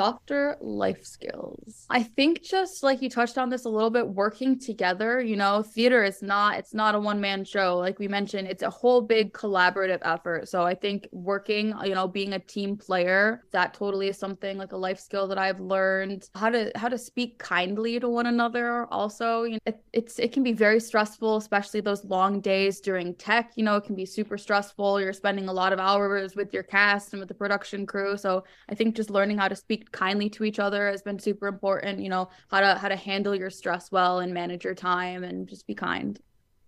softer 0.00 0.56
life 0.62 1.04
skills. 1.04 1.84
I 1.90 2.02
think 2.02 2.42
just 2.42 2.82
like 2.82 3.02
you 3.02 3.10
touched 3.10 3.36
on 3.36 3.50
this 3.50 3.66
a 3.66 3.68
little 3.68 3.90
bit, 3.90 4.08
working 4.08 4.58
together, 4.58 5.20
you 5.20 5.36
know, 5.36 5.62
theater 5.62 6.02
is 6.02 6.22
not, 6.22 6.58
it's 6.58 6.72
not 6.72 6.94
a 6.94 7.00
one 7.00 7.20
man 7.20 7.44
show. 7.44 7.76
Like 7.76 7.98
we 7.98 8.08
mentioned, 8.08 8.48
it's 8.48 8.62
a 8.62 8.70
whole 8.70 9.02
big 9.02 9.34
collaborative 9.34 9.98
effort. 10.00 10.48
So 10.48 10.62
I 10.62 10.74
think 10.74 11.06
working, 11.12 11.74
you 11.84 11.94
know, 11.94 12.08
being 12.08 12.32
a 12.32 12.38
team 12.38 12.78
player, 12.78 13.42
that 13.52 13.74
totally 13.74 14.08
is 14.08 14.16
something 14.16 14.56
like 14.56 14.72
a 14.72 14.76
life 14.76 14.98
skill 14.98 15.28
that 15.28 15.36
I've 15.36 15.60
learned. 15.60 16.30
How 16.34 16.48
to, 16.48 16.72
how 16.76 16.88
to 16.88 16.96
speak 16.96 17.38
kindly 17.38 18.00
to 18.00 18.08
one 18.08 18.26
another 18.26 18.86
also. 18.90 19.42
You 19.42 19.52
know, 19.52 19.58
it, 19.66 19.84
it's, 19.92 20.18
it 20.18 20.32
can 20.32 20.42
be 20.42 20.54
very 20.54 20.80
stressful, 20.80 21.36
especially 21.36 21.82
those 21.82 22.06
long 22.06 22.40
days 22.40 22.80
during 22.80 23.14
tech, 23.16 23.52
you 23.56 23.64
know, 23.64 23.76
it 23.76 23.84
can 23.84 23.96
be 23.96 24.06
super 24.06 24.38
stressful. 24.38 24.98
You're 24.98 25.12
spending 25.12 25.48
a 25.48 25.52
lot 25.52 25.74
of 25.74 25.78
hours 25.78 26.34
with 26.34 26.54
your 26.54 26.62
cast 26.62 27.12
and 27.12 27.20
with 27.20 27.28
the 27.28 27.34
production 27.34 27.84
crew. 27.84 28.16
So 28.16 28.44
I 28.70 28.74
think 28.74 28.96
just 28.96 29.10
learning 29.10 29.36
how 29.36 29.48
to 29.48 29.56
speak 29.56 29.89
kindly 29.92 30.30
to 30.30 30.44
each 30.44 30.58
other 30.58 30.88
has 30.88 31.02
been 31.02 31.18
super 31.18 31.46
important. 31.46 32.00
You 32.00 32.08
know 32.08 32.28
how 32.48 32.60
to 32.60 32.74
how 32.76 32.88
to 32.88 32.96
handle 32.96 33.34
your 33.34 33.50
stress 33.50 33.90
well 33.90 34.20
and 34.20 34.32
manage 34.32 34.64
your 34.64 34.74
time 34.74 35.24
and 35.24 35.48
just 35.48 35.66
be 35.66 35.74
kind. 35.74 36.18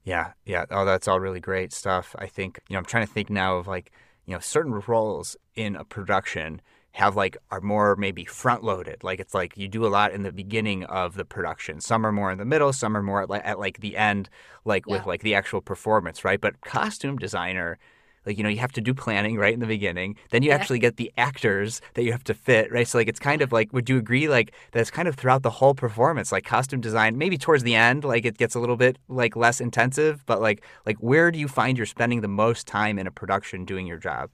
Yeah, 0.05 0.33
yeah. 0.45 0.67
Oh, 0.71 0.85
that's 0.85 1.07
all 1.07 1.21
really 1.21 1.41
great 1.41 1.73
stuff. 1.73 2.14
I 2.19 2.26
think 2.26 2.61
you 2.69 2.75
know 2.75 2.79
I'm 2.79 2.85
trying 2.85 3.07
to 3.07 3.12
think 3.12 3.31
now 3.31 3.57
of 3.57 3.67
like 3.67 3.93
you 4.26 4.35
know 4.35 4.41
certain 4.41 4.81
roles 4.87 5.37
in 5.55 5.76
a 5.76 5.85
production 5.85 6.61
have 6.93 7.17
like 7.17 7.37
are 7.50 7.61
more 7.61 7.97
maybe 7.97 8.25
front 8.25 8.62
loaded 8.62 9.02
like 9.02 9.19
it's 9.19 9.33
like 9.33 9.57
you 9.57 9.67
do 9.67 9.87
a 9.87 9.88
lot 9.88 10.12
in 10.12 10.23
the 10.23 10.33
beginning 10.33 10.85
of 10.85 11.14
the 11.14 11.25
production 11.25 11.81
some 11.81 12.07
are 12.07 12.12
more 12.12 12.31
in 12.31 12.37
the 12.38 12.45
middle 12.45 12.73
some 12.73 12.97
are 12.97 13.02
more 13.02 13.23
at, 13.23 13.31
like, 13.31 13.43
at 13.45 13.59
like 13.59 13.81
the 13.81 13.97
end 13.97 14.29
like 14.67 14.85
yeah. 14.87 14.97
with 14.97 15.07
like 15.07 15.23
the 15.23 15.35
actual 15.35 15.62
performance 15.62 16.23
right 16.23 16.41
but 16.41 16.61
costume 16.61 17.17
designer 17.17 17.79
like 18.26 18.37
you 18.38 18.45
know 18.45 18.50
you 18.50 18.59
have 18.59 18.73
to 18.73 18.81
do 18.81 18.95
planning 18.95 19.37
right 19.37 19.55
in 19.55 19.61
the 19.61 19.67
beginning. 19.67 20.17
Then 20.31 20.43
you 20.43 20.50
yeah. 20.50 20.57
actually 20.57 20.79
get 20.79 20.97
the 20.97 21.12
actors 21.17 21.81
that 21.95 22.02
you 22.05 22.12
have 22.12 22.25
to 22.25 22.35
fit 22.35 22.73
right? 22.73 22.87
So 22.87 22.99
like 22.99 23.09
it's 23.09 23.19
kind 23.19 23.43
of 23.43 23.52
like 23.52 23.73
would 23.73 23.88
you 23.88 23.99
agree 23.99 24.29
like 24.29 24.52
that's 24.73 24.91
kind 24.91 25.09
of 25.09 25.14
throughout 25.14 25.43
the 25.43 25.50
whole 25.50 25.75
performance 25.75 26.33
like 26.33 26.45
costume 26.45 26.81
design 26.81 27.19
maybe 27.19 27.38
towards 27.38 27.62
the 27.62 27.75
end 27.75 28.05
like 28.05 28.25
it 28.25 28.38
gets 28.38 28.55
a 28.55 28.61
little 28.61 28.76
bit 28.76 28.99
like 29.09 29.37
less 29.37 29.61
intensive 29.61 30.25
but 30.26 30.41
like 30.41 30.64
like 30.87 30.97
where 30.99 31.31
do 31.31 31.38
you 31.38 31.49
find 31.49 31.76
you're 31.76 31.87
spending 31.87 32.21
the 32.21 32.29
most 32.29 32.67
time 32.67 32.99
in 32.99 33.07
a 33.07 33.11
production 33.11 33.64
doing 33.64 33.87
your 33.87 33.99
job? 33.99 34.31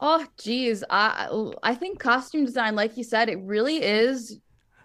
Oh 0.00 0.26
geez. 0.38 0.82
I 0.90 1.28
i 1.62 1.74
think 1.74 1.98
costume 1.98 2.44
design 2.44 2.74
like 2.74 2.96
you 2.96 3.04
said 3.04 3.28
it 3.28 3.38
really 3.42 3.82
is 3.82 4.38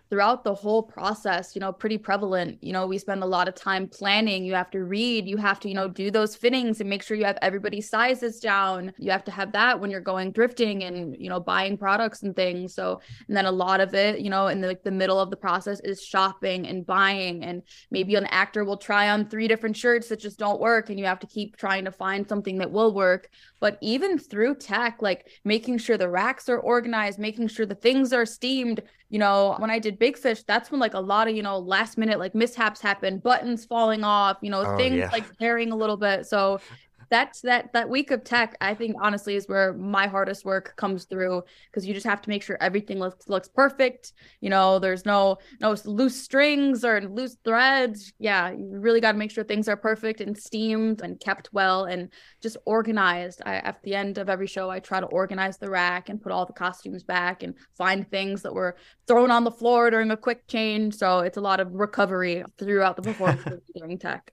throughout 0.09 0.43
the 0.43 0.53
whole 0.53 0.83
process, 0.83 1.55
you 1.55 1.59
know, 1.59 1.71
pretty 1.71 1.97
prevalent. 1.97 2.57
You 2.61 2.73
know, 2.73 2.85
we 2.85 2.97
spend 2.97 3.23
a 3.23 3.25
lot 3.25 3.47
of 3.47 3.55
time 3.55 3.87
planning. 3.87 4.45
You 4.45 4.53
have 4.53 4.69
to 4.71 4.83
read, 4.83 5.27
you 5.27 5.37
have 5.37 5.59
to, 5.61 5.69
you 5.69 5.73
know, 5.73 5.87
do 5.87 6.11
those 6.11 6.35
fittings 6.35 6.79
and 6.79 6.89
make 6.89 7.01
sure 7.01 7.17
you 7.17 7.25
have 7.25 7.39
everybody's 7.41 7.89
sizes 7.89 8.39
down. 8.39 8.93
You 8.97 9.11
have 9.11 9.23
to 9.25 9.31
have 9.31 9.51
that 9.53 9.79
when 9.79 9.89
you're 9.89 10.01
going 10.01 10.31
thrifting 10.31 10.87
and, 10.87 11.15
you 11.17 11.29
know, 11.29 11.39
buying 11.39 11.77
products 11.77 12.23
and 12.23 12.35
things. 12.35 12.75
So, 12.75 13.01
and 13.27 13.35
then 13.35 13.45
a 13.45 13.51
lot 13.51 13.81
of 13.81 13.93
it, 13.95 14.19
you 14.19 14.29
know, 14.29 14.47
in 14.47 14.61
the, 14.61 14.77
the 14.83 14.91
middle 14.91 15.19
of 15.19 15.31
the 15.31 15.37
process 15.37 15.79
is 15.83 16.03
shopping 16.03 16.67
and 16.67 16.85
buying. 16.85 17.43
And 17.43 17.63
maybe 17.89 18.15
an 18.15 18.27
actor 18.27 18.63
will 18.63 18.77
try 18.77 19.09
on 19.09 19.27
three 19.27 19.47
different 19.47 19.75
shirts 19.75 20.09
that 20.09 20.19
just 20.19 20.37
don't 20.37 20.61
work 20.61 20.89
and 20.89 20.99
you 20.99 21.05
have 21.05 21.19
to 21.19 21.27
keep 21.27 21.57
trying 21.57 21.85
to 21.85 21.91
find 21.91 22.27
something 22.27 22.59
that 22.59 22.71
will 22.71 22.93
work. 22.93 23.29
But 23.59 23.79
even 23.81 24.19
through 24.19 24.55
tech, 24.55 25.01
like 25.01 25.27
making 25.43 25.79
sure 25.79 25.97
the 25.97 26.09
racks 26.09 26.47
are 26.49 26.59
organized, 26.59 27.17
making 27.17 27.47
sure 27.47 27.65
the 27.65 27.73
things 27.73 28.13
are 28.13 28.25
steamed, 28.25 28.81
you 29.15 29.19
know, 29.19 29.55
when 29.59 29.69
I 29.69 29.79
did 29.79 29.97
Big 29.97 30.17
Fish, 30.17 30.43
that's 30.43 30.69
when 30.69 30.81
like 30.81 30.93
a 30.93 30.99
lot 30.99 31.29
of, 31.29 31.35
you 31.37 31.41
know, 31.41 31.57
last 31.57 31.97
minute 31.97 32.19
like 32.19 32.35
mishaps 32.35 32.81
happen, 32.81 33.19
buttons 33.19 33.63
falling 33.63 34.03
off, 34.03 34.35
you 34.41 34.49
know, 34.49 34.61
oh, 34.65 34.75
things 34.75 34.97
yeah. 34.97 35.09
like 35.09 35.37
tearing 35.37 35.71
a 35.71 35.75
little 35.77 35.95
bit. 35.95 36.25
So 36.25 36.59
that's 37.09 37.41
that 37.41 37.71
that 37.73 37.89
week 37.89 38.11
of 38.11 38.23
tech 38.23 38.55
i 38.61 38.73
think 38.73 38.95
honestly 39.01 39.35
is 39.35 39.47
where 39.47 39.73
my 39.73 40.07
hardest 40.07 40.45
work 40.45 40.75
comes 40.75 41.05
through 41.05 41.43
because 41.71 41.85
you 41.85 41.93
just 41.93 42.05
have 42.05 42.21
to 42.21 42.29
make 42.29 42.43
sure 42.43 42.57
everything 42.61 42.99
looks 42.99 43.27
looks 43.27 43.47
perfect. 43.47 44.13
You 44.41 44.49
know 44.49 44.79
there's 44.79 45.05
no 45.05 45.37
no 45.59 45.75
loose 45.85 46.21
strings 46.21 46.83
or 46.83 47.01
loose 47.01 47.37
threads. 47.43 48.13
Yeah 48.19 48.51
you 48.51 48.67
really 48.71 49.01
got 49.01 49.13
to 49.13 49.17
make 49.17 49.31
sure 49.31 49.43
things 49.43 49.67
are 49.67 49.77
perfect 49.77 50.21
and 50.21 50.37
steamed 50.37 51.01
and 51.01 51.19
kept 51.19 51.49
well 51.53 51.85
and 51.85 52.11
just 52.41 52.57
organized. 52.65 53.41
I, 53.45 53.55
at 53.55 53.81
the 53.83 53.95
end 53.95 54.17
of 54.17 54.29
every 54.29 54.47
show 54.47 54.69
i 54.69 54.79
try 54.79 54.99
to 54.99 55.05
organize 55.07 55.57
the 55.57 55.69
rack 55.69 56.09
and 56.09 56.21
put 56.21 56.31
all 56.31 56.45
the 56.45 56.53
costumes 56.53 57.03
back 57.03 57.43
and 57.43 57.55
find 57.77 58.09
things 58.09 58.41
that 58.43 58.53
were 58.53 58.75
thrown 59.07 59.31
on 59.31 59.43
the 59.43 59.51
floor 59.51 59.89
during 59.89 60.11
a 60.11 60.17
quick 60.17 60.47
change. 60.47 60.95
So 60.95 61.19
it's 61.19 61.37
a 61.37 61.41
lot 61.41 61.59
of 61.59 61.73
recovery 61.73 62.43
throughout 62.57 62.95
the 62.95 63.01
performance 63.01 63.63
during 63.75 63.97
tech 63.97 64.31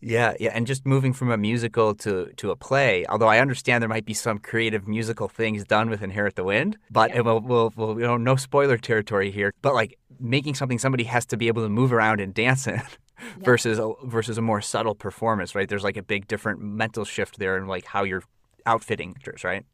yeah, 0.00 0.34
yeah, 0.40 0.50
and 0.54 0.66
just 0.66 0.86
moving 0.86 1.12
from 1.12 1.30
a 1.30 1.36
musical 1.36 1.94
to 1.96 2.30
to 2.36 2.50
a 2.50 2.56
play. 2.56 3.04
Although 3.06 3.28
I 3.28 3.38
understand 3.38 3.82
there 3.82 3.88
might 3.88 4.04
be 4.04 4.14
some 4.14 4.38
creative 4.38 4.88
musical 4.88 5.28
things 5.28 5.64
done 5.64 5.90
with 5.90 6.02
Inherit 6.02 6.36
the 6.36 6.44
Wind, 6.44 6.78
but 6.90 7.10
yeah. 7.10 7.20
we'll, 7.20 7.40
we'll, 7.40 7.72
we'll, 7.76 8.00
you 8.00 8.06
know, 8.06 8.16
no 8.16 8.36
spoiler 8.36 8.78
territory 8.78 9.30
here. 9.30 9.52
But 9.62 9.74
like 9.74 9.98
making 10.18 10.54
something 10.54 10.78
somebody 10.78 11.04
has 11.04 11.26
to 11.26 11.36
be 11.36 11.48
able 11.48 11.62
to 11.62 11.68
move 11.68 11.92
around 11.92 12.20
and 12.20 12.34
dance 12.34 12.66
in. 12.66 12.82
Yeah. 13.38 13.44
versus 13.44 13.78
a, 13.78 13.92
versus 14.02 14.36
a 14.36 14.42
more 14.42 14.60
subtle 14.60 14.96
performance, 14.96 15.54
right? 15.54 15.68
There's 15.68 15.84
like 15.84 15.96
a 15.96 16.02
big 16.02 16.26
different 16.26 16.60
mental 16.60 17.04
shift 17.04 17.38
there 17.38 17.56
in 17.56 17.68
like 17.68 17.84
how 17.84 18.02
you're 18.02 18.24
outfitting 18.66 19.14
actors, 19.16 19.44
right? 19.44 19.64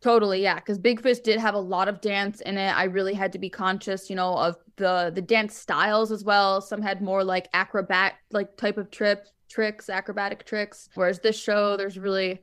Totally, 0.00 0.42
yeah. 0.42 0.56
Because 0.56 0.78
Big 0.78 1.02
Fish 1.02 1.18
did 1.18 1.40
have 1.40 1.54
a 1.54 1.60
lot 1.60 1.88
of 1.88 2.00
dance 2.00 2.40
in 2.42 2.56
it. 2.56 2.70
I 2.70 2.84
really 2.84 3.14
had 3.14 3.32
to 3.32 3.38
be 3.38 3.50
conscious, 3.50 4.08
you 4.08 4.16
know, 4.16 4.34
of 4.34 4.56
the 4.76 5.10
the 5.12 5.22
dance 5.22 5.56
styles 5.56 6.12
as 6.12 6.22
well. 6.22 6.60
Some 6.60 6.82
had 6.82 7.02
more 7.02 7.24
like 7.24 7.48
acrobat 7.52 8.14
like 8.30 8.56
type 8.56 8.78
of 8.78 8.90
trip 8.90 9.26
tricks, 9.48 9.88
acrobatic 9.88 10.46
tricks. 10.46 10.88
Whereas 10.94 11.18
this 11.20 11.38
show, 11.38 11.76
there's 11.76 11.98
really 11.98 12.40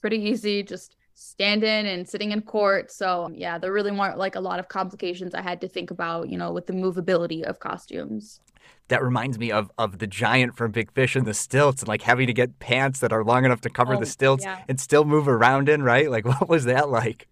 pretty 0.00 0.18
easy, 0.18 0.62
just 0.62 0.96
standing 1.14 1.86
and 1.86 2.06
sitting 2.08 2.32
in 2.32 2.42
court. 2.42 2.90
So 2.90 3.30
yeah, 3.32 3.56
there 3.58 3.72
really 3.72 3.92
weren't 3.92 4.18
like 4.18 4.34
a 4.34 4.40
lot 4.40 4.58
of 4.58 4.68
complications 4.68 5.34
I 5.34 5.42
had 5.42 5.60
to 5.62 5.68
think 5.68 5.90
about, 5.90 6.28
you 6.28 6.36
know, 6.36 6.52
with 6.52 6.66
the 6.66 6.72
movability 6.74 7.42
of 7.42 7.60
costumes 7.60 8.40
that 8.88 9.02
reminds 9.02 9.38
me 9.38 9.50
of 9.50 9.70
of 9.78 9.98
the 9.98 10.06
giant 10.06 10.56
from 10.56 10.72
Big 10.72 10.92
Fish 10.92 11.16
and 11.16 11.26
the 11.26 11.34
stilts 11.34 11.82
and 11.82 11.88
like 11.88 12.02
having 12.02 12.26
to 12.26 12.32
get 12.32 12.58
pants 12.58 13.00
that 13.00 13.12
are 13.12 13.24
long 13.24 13.44
enough 13.44 13.60
to 13.62 13.70
cover 13.70 13.94
oh, 13.94 14.00
the 14.00 14.06
stilts 14.06 14.44
yeah. 14.44 14.62
and 14.68 14.78
still 14.80 15.04
move 15.04 15.28
around 15.28 15.68
in, 15.68 15.82
right? 15.82 16.10
Like 16.10 16.24
what 16.40 16.48
was 16.48 16.64
that 16.64 16.90
like? 16.90 17.26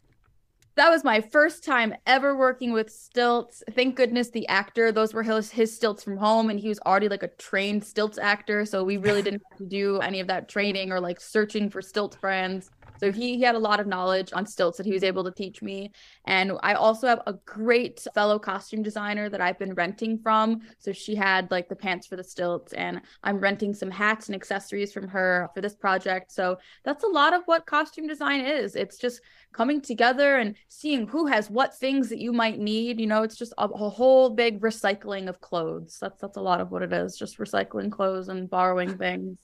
That 0.78 0.90
was 0.90 1.02
my 1.02 1.20
first 1.20 1.64
time 1.64 1.92
ever 2.06 2.36
working 2.36 2.72
with 2.72 2.88
stilts. 2.88 3.64
Thank 3.72 3.96
goodness 3.96 4.30
the 4.30 4.46
actor, 4.46 4.92
those 4.92 5.12
were 5.12 5.24
his, 5.24 5.50
his 5.50 5.74
stilts 5.74 6.04
from 6.04 6.16
home, 6.16 6.50
and 6.50 6.60
he 6.60 6.68
was 6.68 6.78
already 6.86 7.08
like 7.08 7.24
a 7.24 7.28
trained 7.30 7.82
stilts 7.82 8.16
actor. 8.16 8.64
So 8.64 8.84
we 8.84 8.96
really 8.96 9.20
didn't 9.24 9.42
have 9.50 9.58
to 9.58 9.66
do 9.66 9.98
any 9.98 10.20
of 10.20 10.28
that 10.28 10.48
training 10.48 10.92
or 10.92 11.00
like 11.00 11.20
searching 11.20 11.68
for 11.68 11.82
stilts 11.82 12.16
brands. 12.16 12.70
So 12.98 13.12
he, 13.12 13.36
he 13.36 13.42
had 13.42 13.54
a 13.54 13.58
lot 13.58 13.80
of 13.80 13.86
knowledge 13.86 14.32
on 14.32 14.46
stilts 14.46 14.78
that 14.78 14.86
he 14.86 14.92
was 14.92 15.04
able 15.04 15.24
to 15.24 15.30
teach 15.30 15.62
me. 15.62 15.92
And 16.26 16.52
I 16.62 16.74
also 16.74 17.06
have 17.06 17.22
a 17.26 17.34
great 17.44 18.06
fellow 18.14 18.38
costume 18.38 18.82
designer 18.82 19.28
that 19.28 19.40
I've 19.40 19.58
been 19.58 19.74
renting 19.74 20.18
from. 20.18 20.60
So 20.78 20.92
she 20.92 21.14
had 21.14 21.50
like 21.50 21.68
the 21.68 21.76
pants 21.76 22.06
for 22.06 22.16
the 22.16 22.24
stilts, 22.24 22.72
and 22.72 23.00
I'm 23.22 23.38
renting 23.38 23.74
some 23.74 23.90
hats 23.90 24.26
and 24.26 24.34
accessories 24.34 24.92
from 24.92 25.08
her 25.08 25.48
for 25.54 25.60
this 25.60 25.74
project. 25.74 26.32
So 26.32 26.58
that's 26.84 27.04
a 27.04 27.08
lot 27.08 27.34
of 27.34 27.42
what 27.46 27.66
costume 27.66 28.06
design 28.06 28.40
is. 28.40 28.76
It's 28.76 28.98
just 28.98 29.20
coming 29.52 29.80
together 29.80 30.36
and 30.36 30.54
seeing 30.68 31.06
who 31.06 31.26
has 31.26 31.50
what 31.50 31.76
things 31.76 32.08
that 32.08 32.18
you 32.18 32.32
might 32.32 32.58
need. 32.58 33.00
You 33.00 33.06
know, 33.06 33.22
it's 33.22 33.36
just 33.36 33.52
a, 33.58 33.64
a 33.64 33.88
whole 33.88 34.30
big 34.30 34.60
recycling 34.60 35.28
of 35.28 35.40
clothes. 35.40 35.98
That's 36.00 36.20
that's 36.20 36.36
a 36.36 36.42
lot 36.42 36.60
of 36.60 36.70
what 36.70 36.82
it 36.82 36.92
is. 36.92 37.16
Just 37.16 37.38
recycling 37.38 37.90
clothes 37.90 38.28
and 38.28 38.50
borrowing 38.50 38.98
things, 38.98 39.38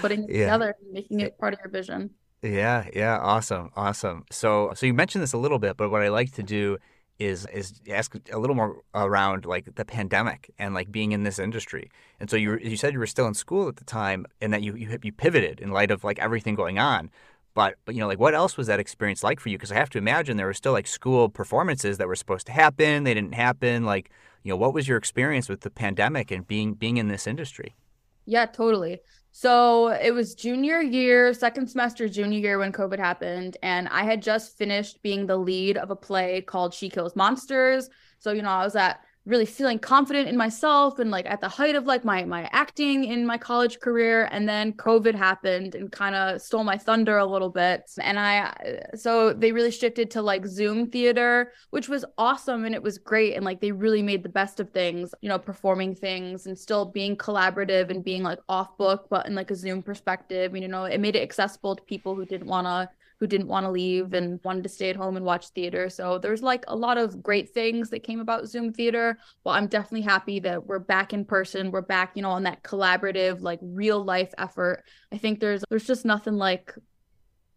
putting 0.00 0.24
it 0.24 0.30
yeah. 0.30 0.44
together, 0.46 0.76
making 0.92 1.20
it 1.20 1.38
part 1.38 1.54
of 1.54 1.60
your 1.60 1.70
vision. 1.70 2.10
Yeah, 2.46 2.88
yeah, 2.94 3.18
awesome, 3.18 3.70
awesome. 3.76 4.24
So, 4.30 4.72
so 4.74 4.86
you 4.86 4.94
mentioned 4.94 5.22
this 5.22 5.32
a 5.32 5.38
little 5.38 5.58
bit, 5.58 5.76
but 5.76 5.90
what 5.90 6.02
I 6.02 6.08
like 6.08 6.32
to 6.32 6.42
do 6.42 6.78
is 7.18 7.46
is 7.46 7.80
ask 7.90 8.14
a 8.30 8.38
little 8.38 8.54
more 8.54 8.82
around 8.94 9.46
like 9.46 9.74
the 9.74 9.84
pandemic 9.84 10.50
and 10.58 10.74
like 10.74 10.92
being 10.92 11.12
in 11.12 11.22
this 11.22 11.38
industry. 11.38 11.90
And 12.20 12.28
so 12.28 12.36
you 12.36 12.58
you 12.58 12.76
said 12.76 12.92
you 12.92 12.98
were 12.98 13.06
still 13.06 13.26
in 13.26 13.34
school 13.34 13.68
at 13.68 13.76
the 13.76 13.84
time, 13.84 14.26
and 14.40 14.52
that 14.52 14.62
you 14.62 14.74
you, 14.76 14.98
you 15.02 15.12
pivoted 15.12 15.60
in 15.60 15.70
light 15.70 15.90
of 15.90 16.04
like 16.04 16.18
everything 16.18 16.54
going 16.54 16.78
on. 16.78 17.10
But 17.54 17.76
but 17.86 17.94
you 17.94 18.00
know 18.00 18.06
like 18.06 18.20
what 18.20 18.34
else 18.34 18.56
was 18.56 18.66
that 18.66 18.80
experience 18.80 19.24
like 19.24 19.40
for 19.40 19.48
you? 19.48 19.56
Because 19.56 19.72
I 19.72 19.76
have 19.76 19.90
to 19.90 19.98
imagine 19.98 20.36
there 20.36 20.46
were 20.46 20.54
still 20.54 20.72
like 20.72 20.86
school 20.86 21.28
performances 21.28 21.98
that 21.98 22.06
were 22.06 22.16
supposed 22.16 22.46
to 22.46 22.52
happen, 22.52 23.04
they 23.04 23.14
didn't 23.14 23.34
happen. 23.34 23.84
Like 23.84 24.10
you 24.42 24.50
know 24.50 24.56
what 24.56 24.74
was 24.74 24.86
your 24.86 24.98
experience 24.98 25.48
with 25.48 25.62
the 25.62 25.70
pandemic 25.70 26.30
and 26.30 26.46
being 26.46 26.74
being 26.74 26.98
in 26.98 27.08
this 27.08 27.26
industry? 27.26 27.74
Yeah, 28.26 28.44
totally. 28.44 29.00
So 29.38 29.88
it 29.88 30.14
was 30.14 30.34
junior 30.34 30.80
year, 30.80 31.34
second 31.34 31.66
semester, 31.66 32.08
junior 32.08 32.38
year 32.38 32.58
when 32.58 32.72
COVID 32.72 32.98
happened. 32.98 33.58
And 33.62 33.86
I 33.88 34.02
had 34.02 34.22
just 34.22 34.56
finished 34.56 35.02
being 35.02 35.26
the 35.26 35.36
lead 35.36 35.76
of 35.76 35.90
a 35.90 35.94
play 35.94 36.40
called 36.40 36.72
She 36.72 36.88
Kills 36.88 37.14
Monsters. 37.14 37.90
So, 38.18 38.32
you 38.32 38.40
know, 38.40 38.48
I 38.48 38.64
was 38.64 38.76
at 38.76 38.98
really 39.26 39.44
feeling 39.44 39.78
confident 39.78 40.28
in 40.28 40.36
myself 40.36 41.00
and 41.00 41.10
like 41.10 41.26
at 41.26 41.40
the 41.40 41.48
height 41.48 41.74
of 41.74 41.84
like 41.84 42.04
my 42.04 42.24
my 42.24 42.48
acting 42.52 43.04
in 43.04 43.26
my 43.26 43.36
college 43.36 43.80
career. 43.80 44.28
And 44.30 44.48
then 44.48 44.72
covid 44.72 45.14
happened 45.14 45.74
and 45.74 45.90
kind 45.90 46.14
of 46.14 46.40
stole 46.40 46.64
my 46.64 46.78
thunder 46.78 47.18
a 47.18 47.26
little 47.26 47.50
bit. 47.50 47.90
And 48.00 48.18
i 48.18 48.38
uh, 48.38 48.96
so 48.96 49.32
they 49.32 49.52
really 49.52 49.72
shifted 49.72 50.10
to 50.12 50.22
like 50.22 50.46
zoom 50.46 50.90
theater 50.90 51.52
which 51.70 51.88
was 51.88 52.04
awesome 52.16 52.64
and 52.64 52.74
it 52.74 52.82
was 52.82 52.98
great. 52.98 53.34
And 53.34 53.44
like 53.44 53.60
they 53.60 53.72
really 53.72 54.02
made 54.02 54.22
the 54.22 54.28
best 54.28 54.60
of 54.60 54.70
things 54.70 55.12
you 55.20 55.28
know 55.28 55.38
performing 55.38 55.94
things 55.94 56.46
and 56.46 56.58
still 56.58 56.84
being 56.84 57.16
collaborative 57.16 57.90
and 57.90 58.04
being 58.04 58.22
like 58.22 58.38
off 58.48 58.78
book 58.78 59.08
but 59.10 59.26
in 59.26 59.34
like 59.34 59.50
a 59.50 59.56
zoom 59.56 59.82
perspective. 59.82 60.56
You 60.56 60.68
know 60.68 60.84
it 60.84 61.00
made 61.00 61.16
it 61.16 61.22
accessible 61.22 61.74
to 61.76 61.82
people 61.82 62.14
who 62.14 62.24
didn't 62.24 62.46
want 62.46 62.66
to 62.66 62.88
who 63.18 63.26
didn't 63.26 63.48
want 63.48 63.64
to 63.64 63.70
leave 63.70 64.12
and 64.12 64.40
wanted 64.44 64.62
to 64.62 64.68
stay 64.68 64.90
at 64.90 64.96
home 64.96 65.16
and 65.16 65.24
watch 65.24 65.48
theater. 65.48 65.88
So 65.88 66.18
there's 66.18 66.42
like 66.42 66.64
a 66.68 66.76
lot 66.76 66.98
of 66.98 67.22
great 67.22 67.50
things 67.50 67.90
that 67.90 68.02
came 68.02 68.20
about 68.20 68.46
Zoom 68.46 68.72
theater. 68.72 69.18
Well, 69.44 69.54
I'm 69.54 69.68
definitely 69.68 70.02
happy 70.02 70.38
that 70.40 70.66
we're 70.66 70.78
back 70.78 71.12
in 71.12 71.24
person. 71.24 71.70
We're 71.70 71.80
back, 71.80 72.12
you 72.14 72.22
know, 72.22 72.30
on 72.30 72.42
that 72.42 72.62
collaborative, 72.62 73.40
like 73.40 73.58
real 73.62 74.04
life 74.04 74.32
effort. 74.38 74.84
I 75.12 75.18
think 75.18 75.40
there's 75.40 75.64
there's 75.70 75.86
just 75.86 76.04
nothing 76.04 76.34
like 76.34 76.74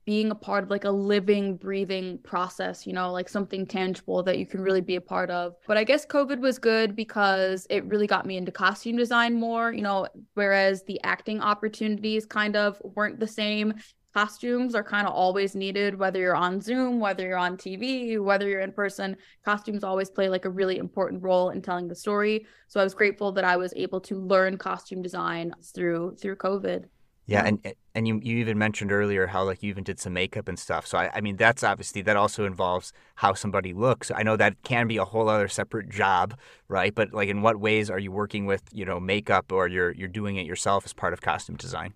being 0.05 0.31
a 0.31 0.35
part 0.35 0.63
of 0.63 0.71
like 0.71 0.85
a 0.85 0.89
living 0.89 1.55
breathing 1.55 2.17
process 2.23 2.87
you 2.87 2.93
know 2.93 3.11
like 3.11 3.29
something 3.29 3.63
tangible 3.63 4.23
that 4.23 4.39
you 4.39 4.45
can 4.47 4.59
really 4.59 4.81
be 4.81 4.95
a 4.95 5.01
part 5.01 5.29
of 5.29 5.53
but 5.67 5.77
i 5.77 5.83
guess 5.83 6.03
covid 6.03 6.39
was 6.39 6.57
good 6.57 6.95
because 6.95 7.67
it 7.69 7.85
really 7.85 8.07
got 8.07 8.25
me 8.25 8.35
into 8.35 8.51
costume 8.51 8.97
design 8.97 9.39
more 9.39 9.71
you 9.71 9.83
know 9.83 10.07
whereas 10.33 10.83
the 10.85 10.99
acting 11.03 11.39
opportunities 11.41 12.25
kind 12.25 12.55
of 12.55 12.81
weren't 12.95 13.19
the 13.19 13.27
same 13.27 13.71
costumes 14.13 14.75
are 14.75 14.83
kind 14.83 15.07
of 15.07 15.13
always 15.13 15.55
needed 15.55 15.97
whether 15.97 16.19
you're 16.19 16.35
on 16.35 16.59
zoom 16.59 16.99
whether 16.99 17.27
you're 17.27 17.37
on 17.37 17.57
tv 17.57 18.19
whether 18.19 18.47
you're 18.47 18.61
in 18.61 18.71
person 18.71 19.15
costumes 19.45 19.83
always 19.83 20.09
play 20.09 20.29
like 20.29 20.45
a 20.45 20.49
really 20.49 20.77
important 20.77 21.21
role 21.21 21.49
in 21.49 21.61
telling 21.61 21.87
the 21.87 21.95
story 21.95 22.45
so 22.67 22.79
i 22.79 22.83
was 22.83 22.93
grateful 22.93 23.31
that 23.31 23.43
i 23.43 23.55
was 23.55 23.73
able 23.75 23.99
to 24.01 24.15
learn 24.15 24.57
costume 24.57 25.01
design 25.01 25.53
through 25.73 26.15
through 26.19 26.35
covid 26.35 26.85
yeah, 27.29 27.43
and 27.45 27.73
and 27.93 28.07
you 28.07 28.19
you 28.23 28.37
even 28.37 28.57
mentioned 28.57 28.91
earlier 28.91 29.27
how 29.27 29.43
like 29.43 29.61
you 29.61 29.69
even 29.69 29.83
did 29.83 29.99
some 29.99 30.13
makeup 30.13 30.47
and 30.47 30.57
stuff. 30.57 30.87
So 30.87 30.97
I, 30.97 31.11
I 31.13 31.21
mean 31.21 31.35
that's 31.35 31.63
obviously 31.63 32.01
that 32.01 32.15
also 32.17 32.45
involves 32.45 32.91
how 33.15 33.35
somebody 33.35 33.71
looks. 33.71 34.09
I 34.09 34.23
know 34.23 34.35
that 34.37 34.63
can 34.63 34.87
be 34.87 34.97
a 34.97 35.05
whole 35.05 35.29
other 35.29 35.47
separate 35.47 35.89
job, 35.89 36.35
right? 36.67 36.93
But 36.93 37.13
like 37.13 37.29
in 37.29 37.43
what 37.43 37.59
ways 37.59 37.91
are 37.91 37.99
you 37.99 38.11
working 38.11 38.47
with, 38.47 38.63
you 38.71 38.83
know, 38.83 38.99
makeup 38.99 39.51
or 39.51 39.67
you're 39.67 39.91
you're 39.91 40.07
doing 40.07 40.37
it 40.37 40.47
yourself 40.47 40.85
as 40.85 40.93
part 40.93 41.13
of 41.13 41.21
costume 41.21 41.55
design? 41.55 41.93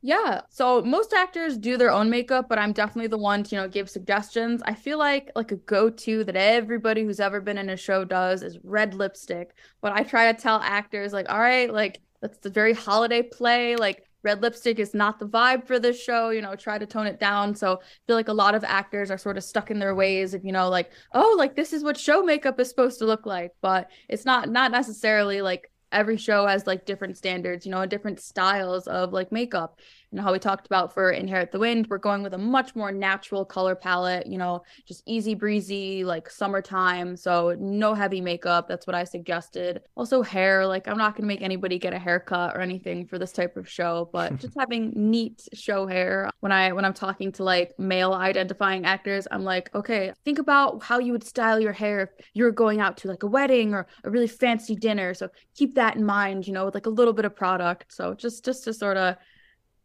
Yeah. 0.00 0.42
So 0.48 0.82
most 0.82 1.12
actors 1.12 1.58
do 1.58 1.76
their 1.76 1.90
own 1.90 2.08
makeup, 2.08 2.46
but 2.48 2.58
I'm 2.58 2.72
definitely 2.72 3.08
the 3.08 3.18
one 3.18 3.42
to, 3.42 3.56
you 3.56 3.60
know, 3.60 3.68
give 3.68 3.90
suggestions. 3.90 4.62
I 4.64 4.74
feel 4.74 4.96
like 4.98 5.30
like 5.34 5.50
a 5.50 5.56
go-to 5.56 6.22
that 6.24 6.36
everybody 6.36 7.02
who's 7.02 7.18
ever 7.20 7.40
been 7.40 7.58
in 7.58 7.68
a 7.70 7.76
show 7.76 8.04
does 8.04 8.42
is 8.42 8.58
red 8.62 8.94
lipstick. 8.94 9.54
But 9.80 9.92
I 9.92 10.04
try 10.04 10.30
to 10.32 10.40
tell 10.40 10.60
actors 10.60 11.12
like, 11.12 11.28
all 11.28 11.40
right, 11.40 11.72
like 11.72 12.00
that's 12.20 12.38
the 12.38 12.50
very 12.50 12.74
holiday 12.74 13.22
play. 13.22 13.74
Like 13.74 14.04
red 14.22 14.40
lipstick 14.40 14.78
is 14.78 14.94
not 14.94 15.18
the 15.18 15.26
vibe 15.26 15.66
for 15.66 15.78
this 15.78 16.02
show 16.02 16.30
you 16.30 16.42
know 16.42 16.56
try 16.56 16.76
to 16.76 16.86
tone 16.86 17.06
it 17.06 17.20
down 17.20 17.54
so 17.54 17.74
i 17.74 17.84
feel 18.06 18.16
like 18.16 18.26
a 18.28 18.32
lot 18.32 18.54
of 18.54 18.64
actors 18.64 19.12
are 19.12 19.16
sort 19.18 19.36
of 19.36 19.44
stuck 19.44 19.70
in 19.70 19.78
their 19.78 19.94
ways 19.94 20.34
of 20.34 20.44
you 20.44 20.50
know 20.50 20.68
like 20.68 20.90
oh 21.14 21.36
like 21.38 21.54
this 21.54 21.72
is 21.72 21.84
what 21.84 21.96
show 21.96 22.22
makeup 22.22 22.58
is 22.58 22.68
supposed 22.68 22.98
to 22.98 23.04
look 23.04 23.26
like 23.26 23.52
but 23.60 23.88
it's 24.08 24.24
not 24.24 24.48
not 24.48 24.72
necessarily 24.72 25.40
like 25.40 25.70
every 25.92 26.16
show 26.16 26.46
has 26.46 26.66
like 26.66 26.84
different 26.84 27.16
standards 27.16 27.64
you 27.64 27.72
know 27.72 27.84
different 27.86 28.20
styles 28.20 28.86
of 28.86 29.12
like 29.12 29.32
makeup 29.32 29.78
and 30.10 30.20
how 30.20 30.32
we 30.32 30.38
talked 30.38 30.66
about 30.66 30.94
for 30.94 31.10
Inherit 31.10 31.52
the 31.52 31.58
Wind, 31.58 31.86
we're 31.88 31.98
going 31.98 32.22
with 32.22 32.34
a 32.34 32.38
much 32.38 32.74
more 32.74 32.90
natural 32.90 33.44
color 33.44 33.74
palette, 33.74 34.26
you 34.26 34.38
know, 34.38 34.62
just 34.86 35.02
easy 35.06 35.34
breezy, 35.34 36.04
like 36.04 36.30
summertime. 36.30 37.16
So 37.16 37.54
no 37.58 37.94
heavy 37.94 38.20
makeup. 38.20 38.68
That's 38.68 38.86
what 38.86 38.96
I 38.96 39.04
suggested. 39.04 39.82
Also, 39.96 40.22
hair, 40.22 40.66
like 40.66 40.88
I'm 40.88 40.96
not 40.96 41.14
going 41.14 41.22
to 41.22 41.28
make 41.28 41.42
anybody 41.42 41.78
get 41.78 41.92
a 41.92 41.98
haircut 41.98 42.56
or 42.56 42.60
anything 42.60 43.06
for 43.06 43.18
this 43.18 43.32
type 43.32 43.56
of 43.56 43.68
show, 43.68 44.08
but 44.12 44.36
just 44.40 44.54
having 44.58 44.92
neat 44.94 45.46
show 45.52 45.86
hair. 45.86 46.30
When 46.40 46.52
I 46.52 46.72
when 46.72 46.84
I'm 46.84 46.94
talking 46.94 47.32
to 47.32 47.44
like 47.44 47.78
male 47.78 48.14
identifying 48.14 48.86
actors, 48.86 49.26
I'm 49.30 49.44
like, 49.44 49.74
okay, 49.74 50.12
think 50.24 50.38
about 50.38 50.82
how 50.82 50.98
you 50.98 51.12
would 51.12 51.24
style 51.24 51.60
your 51.60 51.72
hair 51.72 52.02
if 52.02 52.26
you're 52.32 52.52
going 52.52 52.80
out 52.80 52.96
to 52.98 53.08
like 53.08 53.22
a 53.22 53.26
wedding 53.26 53.74
or 53.74 53.86
a 54.04 54.10
really 54.10 54.28
fancy 54.28 54.74
dinner. 54.74 55.12
So 55.14 55.28
keep 55.54 55.74
that 55.74 55.96
in 55.96 56.04
mind, 56.04 56.46
you 56.46 56.52
know, 56.52 56.64
with 56.64 56.74
like 56.74 56.86
a 56.86 56.90
little 56.90 57.12
bit 57.12 57.24
of 57.24 57.36
product. 57.36 57.92
So 57.92 58.14
just 58.14 58.44
just 58.44 58.64
to 58.64 58.72
sort 58.72 58.96
of 58.96 59.16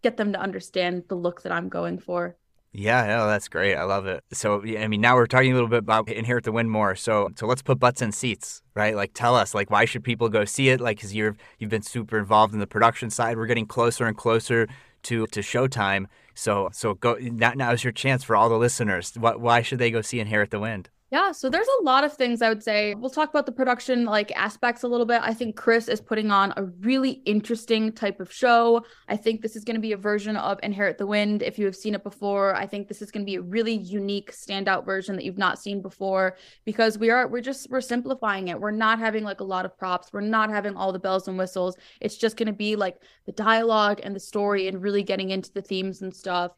get 0.03 0.17
them 0.17 0.33
to 0.33 0.39
understand 0.39 1.03
the 1.07 1.15
look 1.15 1.41
that 1.41 1.51
I'm 1.51 1.69
going 1.69 1.98
for. 1.98 2.36
Yeah, 2.75 3.05
no, 3.05 3.27
that's 3.27 3.48
great. 3.48 3.75
I 3.75 3.83
love 3.83 4.07
it. 4.07 4.24
So, 4.33 4.63
I 4.63 4.88
mean, 4.88 5.00
now 5.00 5.15
we're 5.15 5.27
talking 5.27 5.51
a 5.51 5.53
little 5.53 5.69
bit 5.69 5.79
about 5.79 6.10
Inherit 6.10 6.43
the 6.43 6.51
Wind 6.51 6.72
more. 6.72 6.95
So, 6.95 7.29
so 7.36 7.45
let's 7.45 7.62
put 7.62 7.79
butts 7.79 8.01
in 8.01 8.12
seats, 8.12 8.63
right? 8.74 8.95
Like, 8.95 9.12
tell 9.13 9.36
us, 9.36 9.53
like, 9.53 9.69
why 9.69 9.86
should 9.86 10.03
people 10.03 10.27
go 10.27 10.43
see 10.43 10.69
it? 10.69 10.81
Like, 10.81 10.98
because 10.98 11.13
you're 11.13 11.38
you've 11.60 11.69
been 11.69 11.83
super 11.83 12.17
involved 12.17 12.51
in 12.51 12.60
the 12.60 12.67
production 12.67 13.12
side. 13.12 13.38
We're 13.38 13.45
getting 13.45 13.67
closer 13.67 14.05
and 14.05 14.17
closer 14.17 14.67
to 15.03 15.27
to 15.27 15.41
showtime. 15.41 16.07
So, 16.33 16.69
so 16.74 16.95
go 16.95 17.17
now. 17.22 17.53
Now 17.55 17.72
is 17.74 17.83
your 17.83 17.93
chance 17.93 18.24
for 18.24 18.36
all 18.36 18.50
the 18.50 18.57
listeners. 18.57 19.13
Why 19.19 19.62
should 19.62 19.77
they 19.77 19.91
go 19.91 20.01
see 20.01 20.19
Inherit 20.19 20.50
the 20.50 20.60
Wind? 20.60 20.89
Yeah, 21.13 21.32
so 21.32 21.48
there's 21.48 21.67
a 21.79 21.84
lot 21.84 22.03
of 22.03 22.13
things 22.13 22.41
I 22.41 22.50
would 22.50 22.63
say. 22.63 22.96
We'll 22.96 23.12
talk 23.12 23.29
about 23.29 23.46
the 23.46 23.51
production 23.51 24.03
like 24.03 24.32
aspects 24.32 24.82
a 24.82 24.88
little 24.88 25.05
bit. 25.05 25.22
I 25.22 25.32
think 25.32 25.55
Chris 25.55 25.88
is 25.88 26.01
putting 26.01 26.32
on 26.32 26.55
a 26.58 26.63
really 26.63 27.22
interesting 27.27 27.91
type 27.91 28.20
of 28.20 28.34
show. 28.34 28.84
I 29.08 29.15
think 29.15 29.43
this 29.43 29.55
is 29.55 29.63
going 29.63 29.75
to 29.75 29.79
be 29.79 29.91
a 29.91 29.98
version 29.98 30.36
of 30.36 30.60
Inherit 30.63 30.98
the 30.98 31.05
Wind 31.05 31.43
if 31.43 31.60
you 31.60 31.65
have 31.65 31.75
seen 31.75 31.93
it 31.93 32.01
before. 32.01 32.55
I 32.55 32.65
think 32.65 32.88
this 32.88 33.00
is 33.03 33.12
going 33.12 33.24
to 33.24 33.29
be 33.29 33.36
a 33.36 33.43
really 33.43 33.75
unique 33.75 34.32
standout 34.32 34.88
version 34.88 35.15
that 35.15 35.24
you've 35.24 35.38
not 35.38 35.60
seen 35.60 35.84
before 35.84 36.36
because 36.65 36.98
we 36.98 37.12
are 37.12 37.27
we're 37.27 37.41
just 37.41 37.70
we're 37.70 37.79
simplifying 37.79 38.48
it. 38.48 38.60
We're 38.60 38.72
not 38.72 38.98
having 38.98 39.24
like 39.24 39.39
a 39.39 39.43
lot 39.43 39.65
of 39.65 39.77
props. 39.77 40.12
We're 40.12 40.22
not 40.22 40.50
having 40.50 40.75
all 40.75 40.91
the 40.91 40.98
bells 40.98 41.27
and 41.27 41.38
whistles. 41.38 41.77
It's 42.01 42.17
just 42.17 42.38
going 42.38 42.48
to 42.48 42.53
be 42.53 42.75
like 42.75 42.98
the 43.27 43.34
dialogue 43.34 44.00
and 44.01 44.15
the 44.15 44.20
story 44.20 44.67
and 44.67 44.82
really 44.82 45.03
getting 45.03 45.29
into 45.29 45.53
the 45.53 45.62
themes 45.62 46.01
and 46.01 46.12
stuff 46.12 46.53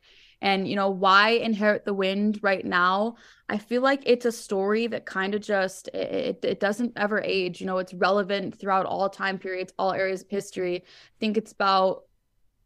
and 0.46 0.68
you 0.68 0.76
know 0.76 0.90
why 0.90 1.32
inherit 1.32 1.86
the 1.86 1.94
wind 1.94 2.40
right 2.44 2.64
now? 2.64 3.16
I 3.50 3.58
feel 3.58 3.82
like 3.82 4.04
it's 4.06 4.26
a 4.26 4.32
story 4.32 4.86
that 4.88 5.06
kind 5.06 5.34
of 5.34 5.42
just 5.42 5.88
it, 5.90 6.40
it 6.44 6.60
doesn't 6.60 6.94
ever 6.96 7.20
age. 7.22 7.60
You 7.60 7.68
know 7.68 7.80
it's 7.80 7.96
relevant 7.96 8.58
throughout 8.58 8.86
all 8.86 9.10
time 9.10 9.40
periods 9.40 9.74
all 9.80 9.92
areas 9.92 10.22
of 10.22 10.30
history. 10.30 10.84
I 10.86 11.18
think 11.20 11.36
it's 11.36 11.52
about 11.52 12.04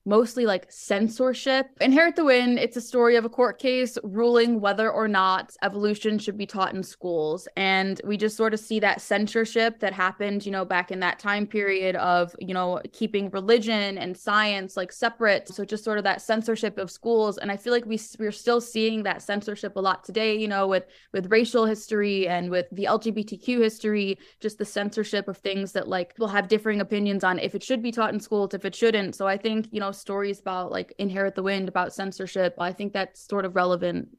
mostly 0.06 0.46
like 0.46 0.72
censorship. 0.72 1.68
Inherit 1.82 2.16
the 2.16 2.26
Wind, 2.26 2.60
it's 2.60 2.78
a 2.78 2.82
story 2.82 3.16
of 3.16 3.26
a 3.26 3.30
court 3.30 3.60
case 3.60 3.98
ruling 4.04 4.60
whether 4.60 4.92
or 4.92 5.08
not 5.08 5.56
evolution 5.62 6.18
should 6.18 6.38
be 6.38 6.46
taught 6.46 6.74
in 6.74 6.84
schools. 6.84 7.48
And 7.56 8.00
we 8.04 8.18
just 8.18 8.38
sort 8.38 8.54
of 8.54 8.60
see 8.60 8.80
that 8.80 9.02
censorship 9.02 9.80
that 9.80 9.94
happened, 9.94 10.46
you 10.46 10.52
know, 10.52 10.66
back 10.66 10.92
in 10.92 11.00
that 11.02 11.20
time 11.20 11.46
period 11.46 11.96
of, 11.98 12.36
you 12.40 12.54
know, 12.54 12.82
keeping 12.94 13.30
religion 13.30 13.98
and 13.98 14.18
science 14.18 14.76
like 14.78 14.92
separate. 14.92 15.48
So 15.50 15.66
just 15.66 15.84
sort 15.84 15.98
of 15.98 16.04
that 16.06 16.22
censorship 16.22 16.78
of 16.78 16.90
schools. 16.90 17.38
And 17.38 17.52
I 17.52 17.58
feel 17.58 17.74
like 17.74 17.86
we 17.86 18.00
we're 18.18 18.32
still 18.32 18.62
seeing 18.62 19.04
that 19.04 19.22
censorship 19.22 19.76
a 19.76 19.80
lot 19.80 20.04
today, 20.04 20.36
you 20.38 20.48
know, 20.48 20.68
with 20.68 20.86
with 21.14 21.32
racial 21.32 21.66
history 21.66 22.28
and 22.28 22.50
with 22.50 22.66
the 22.72 22.86
LGBTQ 22.86 23.60
history, 23.60 24.18
just 24.40 24.58
the 24.58 24.66
censorship 24.66 25.28
of 25.28 25.38
things 25.38 25.72
that 25.74 25.88
like 25.88 26.14
will 26.18 26.28
have 26.28 26.48
differing 26.48 26.82
opinions 26.82 27.24
on 27.24 27.40
if 27.40 27.56
it 27.56 27.64
should 27.64 27.84
be 27.84 27.92
taught 27.92 28.14
in 28.14 28.20
schools, 28.20 28.54
if 28.54 28.66
it 28.66 28.76
shouldn't. 28.76 29.16
So 29.16 29.28
I 29.28 29.38
think, 29.38 29.68
you 29.72 29.80
know, 29.80 29.89
stories 29.92 30.40
about 30.40 30.72
like 30.72 30.94
Inherit 30.98 31.36
the 31.36 31.44
Wind, 31.44 31.70
about 31.70 31.94
censorship. 31.94 32.56
I 32.60 32.74
think 32.74 32.94
that's 32.94 33.28
sort 33.28 33.46
of 33.46 33.56
relevant 33.56 34.10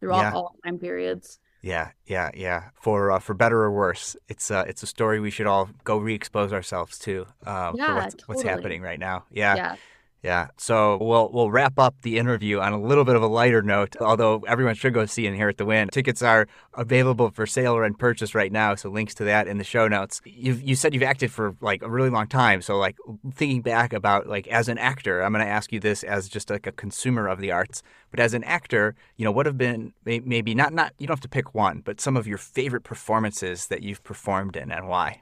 throughout 0.00 0.20
yeah. 0.20 0.32
all 0.32 0.56
time 0.64 0.78
periods. 0.78 1.38
Yeah, 1.62 1.92
yeah, 2.06 2.30
yeah. 2.34 2.64
For 2.74 3.10
uh, 3.10 3.18
for 3.20 3.32
better 3.32 3.62
or 3.62 3.72
worse, 3.72 4.16
it's 4.28 4.50
uh, 4.50 4.64
it's 4.68 4.82
a 4.82 4.86
story 4.86 5.18
we 5.18 5.30
should 5.30 5.46
all 5.46 5.70
go 5.84 5.96
re-expose 5.96 6.52
ourselves 6.52 6.98
to. 7.00 7.26
Uh, 7.46 7.72
yeah, 7.74 7.86
for 7.86 7.94
what's, 7.94 8.14
totally. 8.14 8.36
what's 8.36 8.42
happening 8.42 8.82
right 8.82 8.98
now. 8.98 9.24
Yeah. 9.30 9.56
yeah. 9.56 9.76
Yeah. 10.24 10.48
So 10.56 10.96
we'll 11.02 11.30
we'll 11.34 11.50
wrap 11.50 11.78
up 11.78 11.96
the 12.00 12.16
interview 12.16 12.58
on 12.58 12.72
a 12.72 12.80
little 12.80 13.04
bit 13.04 13.14
of 13.14 13.22
a 13.22 13.26
lighter 13.26 13.60
note, 13.60 13.94
although 14.00 14.42
everyone 14.48 14.74
should 14.74 14.94
go 14.94 15.04
see 15.04 15.26
Inherit 15.26 15.58
the 15.58 15.66
Wind. 15.66 15.92
Tickets 15.92 16.22
are 16.22 16.48
available 16.72 17.30
for 17.30 17.46
sale 17.46 17.74
or 17.74 17.84
in 17.84 17.92
purchase 17.92 18.34
right 18.34 18.50
now, 18.50 18.74
so 18.74 18.88
links 18.88 19.12
to 19.16 19.24
that 19.24 19.46
in 19.46 19.58
the 19.58 19.64
show 19.64 19.86
notes. 19.86 20.22
You've 20.24 20.62
you 20.62 20.76
said 20.76 20.94
you've 20.94 21.02
acted 21.02 21.30
for 21.30 21.54
like 21.60 21.82
a 21.82 21.90
really 21.90 22.08
long 22.08 22.26
time, 22.26 22.62
so 22.62 22.78
like 22.78 22.96
thinking 23.34 23.60
back 23.60 23.92
about 23.92 24.26
like 24.26 24.48
as 24.48 24.70
an 24.70 24.78
actor, 24.78 25.22
I'm 25.22 25.34
going 25.34 25.44
to 25.44 25.50
ask 25.50 25.72
you 25.72 25.78
this 25.78 26.02
as 26.02 26.26
just 26.30 26.48
like 26.48 26.66
a 26.66 26.72
consumer 26.72 27.28
of 27.28 27.38
the 27.38 27.52
arts, 27.52 27.82
but 28.10 28.18
as 28.18 28.32
an 28.32 28.44
actor, 28.44 28.94
you 29.18 29.26
know, 29.26 29.32
what 29.32 29.44
have 29.44 29.58
been 29.58 29.92
maybe 30.06 30.54
not 30.54 30.72
not 30.72 30.94
you 30.96 31.06
don't 31.06 31.16
have 31.16 31.20
to 31.20 31.28
pick 31.28 31.54
one, 31.54 31.82
but 31.84 32.00
some 32.00 32.16
of 32.16 32.26
your 32.26 32.38
favorite 32.38 32.82
performances 32.82 33.66
that 33.66 33.82
you've 33.82 34.02
performed 34.02 34.56
in 34.56 34.72
and 34.72 34.88
why? 34.88 35.20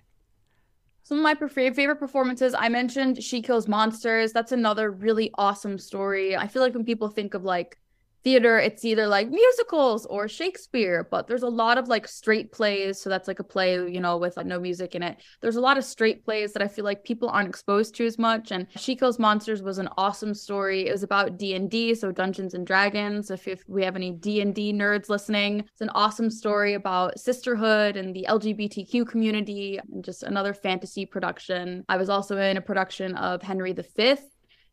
Some 1.05 1.19
of 1.19 1.25
my 1.25 1.35
favorite 1.49 1.97
performances, 1.97 2.55
I 2.57 2.69
mentioned 2.69 3.23
She 3.23 3.43
Kills 3.43 3.67
Monsters. 3.67 4.33
That's 4.33 4.53
another 4.53 4.91
really 4.91 5.33
awesome 5.37 5.79
story. 5.79 6.37
I 6.37 6.47
feel 6.47 6.63
like 6.63 6.75
when 6.75 6.85
people 6.85 7.09
think 7.09 7.35
of 7.35 7.45
like 7.45 7.77
theater 8.25 8.59
it's 8.59 8.85
either 8.85 9.07
like 9.07 9.29
musicals 9.29 10.07
or 10.07 10.29
shakespeare 10.29 11.07
but 11.11 11.27
there's 11.27 11.43
a 11.43 11.49
lot 11.49 11.79
of 11.79 11.89
like 11.89 12.07
straight 12.07 12.53
plays 12.53 13.01
so 13.01 13.11
that's 13.11 13.29
like 13.29 13.41
a 13.41 13.45
play 13.45 13.75
you 13.75 14.01
know 14.01 14.17
with 14.17 14.37
like 14.37 14.47
no 14.47 14.61
music 14.61 14.95
in 14.95 15.03
it. 15.03 15.19
There's 15.41 15.57
a 15.57 15.61
lot 15.61 15.79
of 15.79 15.85
straight 15.85 16.25
plays 16.25 16.53
that 16.53 16.63
i 16.63 16.69
feel 16.69 16.85
like 16.85 17.05
people 17.05 17.29
aren't 17.29 17.49
exposed 17.49 17.95
to 17.97 18.07
as 18.07 18.19
much 18.19 18.53
and 18.53 18.67
she 18.77 18.97
kills 18.97 19.19
monsters 19.19 19.63
was 19.63 19.79
an 19.79 19.89
awesome 19.97 20.35
story. 20.35 20.87
It 20.87 20.93
was 20.93 21.03
about 21.03 21.39
d&d 21.39 21.95
so 21.95 22.13
dungeons 22.13 22.55
and 22.55 22.67
dragons 22.67 23.31
if, 23.31 23.49
if 23.49 23.63
we 23.69 23.83
have 23.85 23.97
any 23.97 24.13
d&d 24.13 24.73
nerds 24.73 25.09
listening. 25.09 25.61
It's 25.61 25.81
an 25.81 25.91
awesome 25.91 26.31
story 26.31 26.75
about 26.75 27.19
sisterhood 27.19 27.97
and 27.97 28.15
the 28.15 28.27
lgbtq 28.29 29.07
community 29.09 29.79
and 29.79 30.05
just 30.05 30.23
another 30.23 30.55
fantasy 30.55 31.07
production. 31.07 31.85
I 31.89 31.97
was 31.97 32.09
also 32.09 32.37
in 32.37 32.57
a 32.57 32.61
production 32.61 33.15
of 33.17 33.43
henry 33.43 33.73
v 33.73 33.83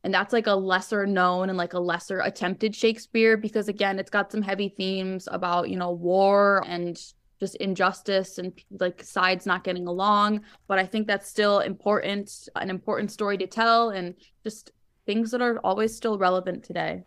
and 0.04 0.14
that's 0.14 0.34
like 0.34 0.48
a 0.48 0.54
lesser 0.56 1.06
known 1.06 1.50
and 1.50 1.58
like 1.58 1.74
a 1.74 1.80
lesser 1.80 2.20
attempted 2.22 2.76
Shakespeare 2.76 3.38
because 3.38 3.68
again 3.68 4.00
it's 4.00 4.10
got 4.10 4.32
some 4.32 4.42
heavy 4.42 4.70
themes 4.70 5.28
about 5.32 5.70
you 5.70 5.78
know 5.78 5.92
war 5.92 6.64
and 6.68 7.00
just 7.40 7.56
injustice 7.56 8.38
and 8.38 8.54
like 8.80 9.02
sides 9.04 9.46
not 9.46 9.64
getting 9.64 9.88
along 9.88 10.42
but 10.68 10.78
I 10.80 10.86
think 10.86 11.08
that's 11.08 11.30
still 11.30 11.60
important 11.60 12.50
an 12.56 12.70
important 12.70 13.12
story 13.12 13.38
to 13.38 13.48
tell 13.48 13.90
and 13.90 14.16
just 14.44 14.72
things 15.06 15.32
that 15.32 15.42
are 15.42 15.58
always 15.64 15.96
still 15.96 16.18
relevant 16.18 16.64
today. 16.64 17.04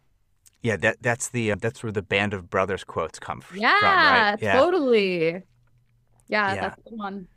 Yeah, 0.63 0.77
that 0.77 0.99
that's 1.03 1.29
the 1.29 1.53
uh, 1.53 1.57
that's 1.61 1.83
where 1.83 1.93
the 1.93 2.03
Band 2.03 2.35
of 2.35 2.49
Brothers 2.49 2.85
quotes 2.85 3.19
come 3.19 3.43
f- 3.43 3.53
Yeah, 3.57 3.79
from, 3.81 4.05
right? 4.05 4.29
Yeah, 4.41 4.53
totally. 4.61 5.43
Yeah, 6.29 6.55
Yeah. 6.55 6.55
that's 6.55 6.83
the 6.85 6.97
one. 6.97 7.29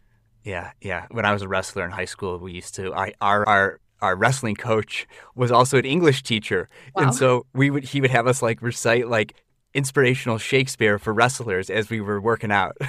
yeah, 0.43 0.71
yeah. 0.81 1.07
When 1.11 1.25
I 1.25 1.33
was 1.33 1.41
a 1.41 1.47
wrestler 1.47 1.83
in 1.85 1.91
high 1.91 2.05
school, 2.05 2.37
we 2.39 2.53
used 2.53 2.75
to 2.75 2.93
I 2.93 3.13
our 3.21 3.47
our 3.47 3.79
our 4.05 4.15
wrestling 4.15 4.55
coach 4.55 5.07
was 5.35 5.51
also 5.51 5.77
an 5.77 5.85
English 5.85 6.23
teacher, 6.23 6.69
Wow. 6.95 7.03
and 7.03 7.15
so 7.15 7.45
we 7.53 7.69
would 7.69 7.83
he 7.83 7.99
would 8.01 8.11
have 8.11 8.27
us 8.27 8.41
like 8.41 8.61
recite 8.61 9.07
like 9.09 9.35
inspirational 9.73 10.37
Shakespeare 10.37 10.97
for 10.97 11.13
wrestlers 11.13 11.69
as 11.69 11.89
we 11.89 11.99
were 12.01 12.21
working 12.21 12.51
out. 12.51 12.77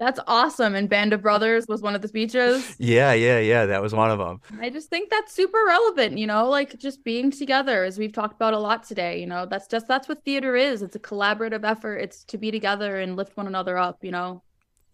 That's 0.00 0.18
awesome. 0.26 0.74
And 0.74 0.88
Band 0.88 1.12
of 1.12 1.22
Brothers 1.22 1.66
was 1.68 1.80
one 1.80 1.94
of 1.94 2.02
the 2.02 2.08
speeches. 2.08 2.74
yeah, 2.78 3.12
yeah, 3.12 3.38
yeah. 3.38 3.64
That 3.66 3.80
was 3.80 3.94
one 3.94 4.10
of 4.10 4.18
them. 4.18 4.40
I 4.60 4.68
just 4.68 4.90
think 4.90 5.08
that's 5.08 5.32
super 5.32 5.58
relevant, 5.66 6.18
you 6.18 6.26
know, 6.26 6.48
like 6.50 6.76
just 6.80 7.04
being 7.04 7.30
together, 7.30 7.84
as 7.84 7.96
we've 7.96 8.12
talked 8.12 8.34
about 8.34 8.54
a 8.54 8.58
lot 8.58 8.82
today. 8.82 9.20
You 9.20 9.26
know, 9.26 9.46
that's 9.46 9.68
just 9.68 9.86
that's 9.86 10.08
what 10.08 10.24
theater 10.24 10.56
is. 10.56 10.82
It's 10.82 10.96
a 10.96 10.98
collaborative 10.98 11.64
effort. 11.64 11.98
It's 11.98 12.24
to 12.24 12.38
be 12.38 12.50
together 12.50 12.98
and 13.00 13.14
lift 13.16 13.36
one 13.36 13.46
another 13.46 13.78
up, 13.78 14.02
you 14.02 14.10
know. 14.10 14.42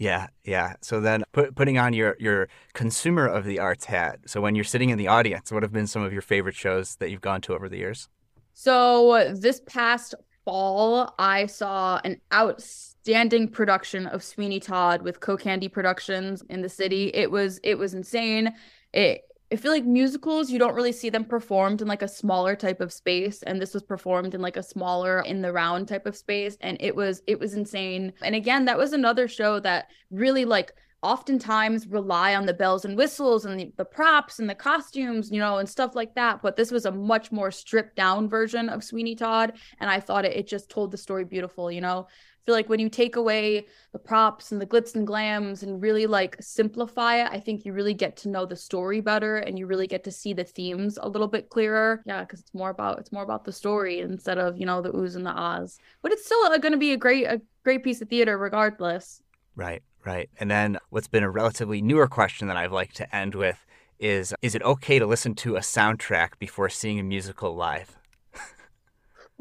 Yeah, 0.00 0.28
yeah. 0.44 0.76
So 0.80 0.98
then 0.98 1.24
put, 1.32 1.54
putting 1.54 1.76
on 1.76 1.92
your, 1.92 2.16
your 2.18 2.48
consumer 2.72 3.26
of 3.26 3.44
the 3.44 3.58
arts 3.58 3.84
hat. 3.84 4.20
So 4.24 4.40
when 4.40 4.54
you're 4.54 4.64
sitting 4.64 4.88
in 4.88 4.96
the 4.96 5.08
audience, 5.08 5.52
what 5.52 5.62
have 5.62 5.72
been 5.72 5.86
some 5.86 6.02
of 6.02 6.10
your 6.10 6.22
favorite 6.22 6.54
shows 6.54 6.96
that 6.96 7.10
you've 7.10 7.20
gone 7.20 7.42
to 7.42 7.54
over 7.54 7.68
the 7.68 7.76
years? 7.76 8.08
So 8.54 9.30
this 9.34 9.60
past 9.66 10.14
fall, 10.46 11.14
I 11.18 11.44
saw 11.44 12.00
an 12.02 12.18
outstanding 12.32 13.48
production 13.48 14.06
of 14.06 14.24
Sweeney 14.24 14.58
Todd 14.58 15.02
with 15.02 15.20
Kokandy 15.20 15.70
Productions 15.70 16.42
in 16.48 16.62
the 16.62 16.70
city. 16.70 17.10
It 17.12 17.30
was 17.30 17.60
it 17.62 17.76
was 17.76 17.92
insane. 17.92 18.54
It 18.94 19.20
I 19.52 19.56
feel 19.56 19.72
like 19.72 19.84
musicals, 19.84 20.50
you 20.50 20.58
don't 20.58 20.74
really 20.74 20.92
see 20.92 21.10
them 21.10 21.24
performed 21.24 21.82
in 21.82 21.88
like 21.88 22.02
a 22.02 22.08
smaller 22.08 22.54
type 22.54 22.80
of 22.80 22.92
space. 22.92 23.42
And 23.42 23.60
this 23.60 23.74
was 23.74 23.82
performed 23.82 24.34
in 24.34 24.40
like 24.40 24.56
a 24.56 24.62
smaller 24.62 25.20
in 25.20 25.42
the 25.42 25.52
round 25.52 25.88
type 25.88 26.06
of 26.06 26.16
space. 26.16 26.56
And 26.60 26.76
it 26.80 26.94
was 26.94 27.22
it 27.26 27.38
was 27.40 27.54
insane. 27.54 28.12
And 28.22 28.34
again, 28.34 28.64
that 28.66 28.78
was 28.78 28.92
another 28.92 29.26
show 29.26 29.58
that 29.60 29.88
really 30.10 30.44
like 30.44 30.72
oftentimes 31.02 31.86
rely 31.86 32.34
on 32.34 32.44
the 32.44 32.52
bells 32.52 32.84
and 32.84 32.96
whistles 32.96 33.44
and 33.44 33.58
the, 33.58 33.72
the 33.76 33.84
props 33.84 34.38
and 34.38 34.50
the 34.50 34.54
costumes, 34.54 35.30
you 35.30 35.38
know, 35.38 35.58
and 35.58 35.68
stuff 35.68 35.94
like 35.94 36.14
that. 36.14 36.42
But 36.42 36.56
this 36.56 36.70
was 36.70 36.84
a 36.84 36.92
much 36.92 37.32
more 37.32 37.50
stripped 37.50 37.96
down 37.96 38.28
version 38.28 38.68
of 38.68 38.84
Sweeney 38.84 39.14
Todd. 39.14 39.54
And 39.80 39.88
I 39.88 39.98
thought 39.98 40.26
it, 40.26 40.36
it 40.36 40.46
just 40.46 40.68
told 40.68 40.90
the 40.90 40.98
story 40.98 41.24
beautiful, 41.24 41.72
you 41.72 41.80
know. 41.80 42.06
Feel 42.46 42.55
like 42.55 42.68
when 42.68 42.81
you 42.81 42.88
take 42.88 43.16
away 43.16 43.66
the 43.92 43.98
props 43.98 44.53
and 44.53 44.61
the 44.61 44.66
glitz 44.66 44.94
and 44.94 45.07
glams 45.07 45.62
and 45.62 45.83
really 45.83 46.07
like 46.07 46.37
simplify 46.40 47.16
it, 47.16 47.29
I 47.31 47.40
think 47.40 47.64
you 47.64 47.72
really 47.72 47.94
get 47.94 48.16
to 48.18 48.29
know 48.29 48.46
the 48.46 48.57
story 48.57 49.00
better 49.00 49.38
and 49.38 49.59
you 49.59 49.66
really 49.66 49.87
get 49.87 50.05
to 50.05 50.11
see 50.11 50.33
the 50.33 50.44
themes 50.44 50.98
a 51.00 51.09
little 51.09 51.29
bit 51.29 51.50
clearer. 51.50 52.03
Yeah, 52.07 52.22
because 52.22 52.40
it's 52.40 52.55
more 52.55 52.70
about 52.70 52.98
it's 52.98 53.12
more 53.12 53.22
about 53.22 53.44
the 53.44 53.53
story 53.53 54.00
instead 54.00 54.38
of 54.38 54.57
you 54.57 54.66
know 54.66 54.81
the 54.81 54.92
oohs 54.92 55.16
and 55.16 55.26
the 55.26 55.31
ahs. 55.31 55.79
But 56.03 56.12
it's 56.12 56.24
still 56.24 56.42
uh, 56.44 56.59
going 56.59 56.72
to 56.72 56.79
be 56.79 56.92
a 56.92 56.96
great 56.96 57.26
a 57.26 57.40
great 57.64 57.85
piece 57.85 58.00
of 58.00 58.09
theater 58.09 58.38
regardless. 58.38 59.22
Right, 59.57 59.83
right. 60.05 60.31
And 60.38 60.50
then 60.50 60.79
what's 60.90 61.09
been 61.09 61.24
a 61.24 61.31
relatively 61.31 61.83
newer 61.83 62.09
question 62.09 62.48
that 62.48 62.57
I've 62.57 62.72
liked 62.72 62.96
to 62.96 63.14
end 63.14 63.35
with 63.35 63.66
is 63.98 64.35
Is 64.40 64.55
it 64.55 64.62
okay 64.62 64.98
to 64.98 65.07
listen 65.07 65.35
to 65.37 65.57
a 65.57 65.61
soundtrack 65.61 66.38
before 66.38 66.70
seeing 66.70 66.98
a 66.98 67.03
musical 67.03 67.55
live? 67.55 67.99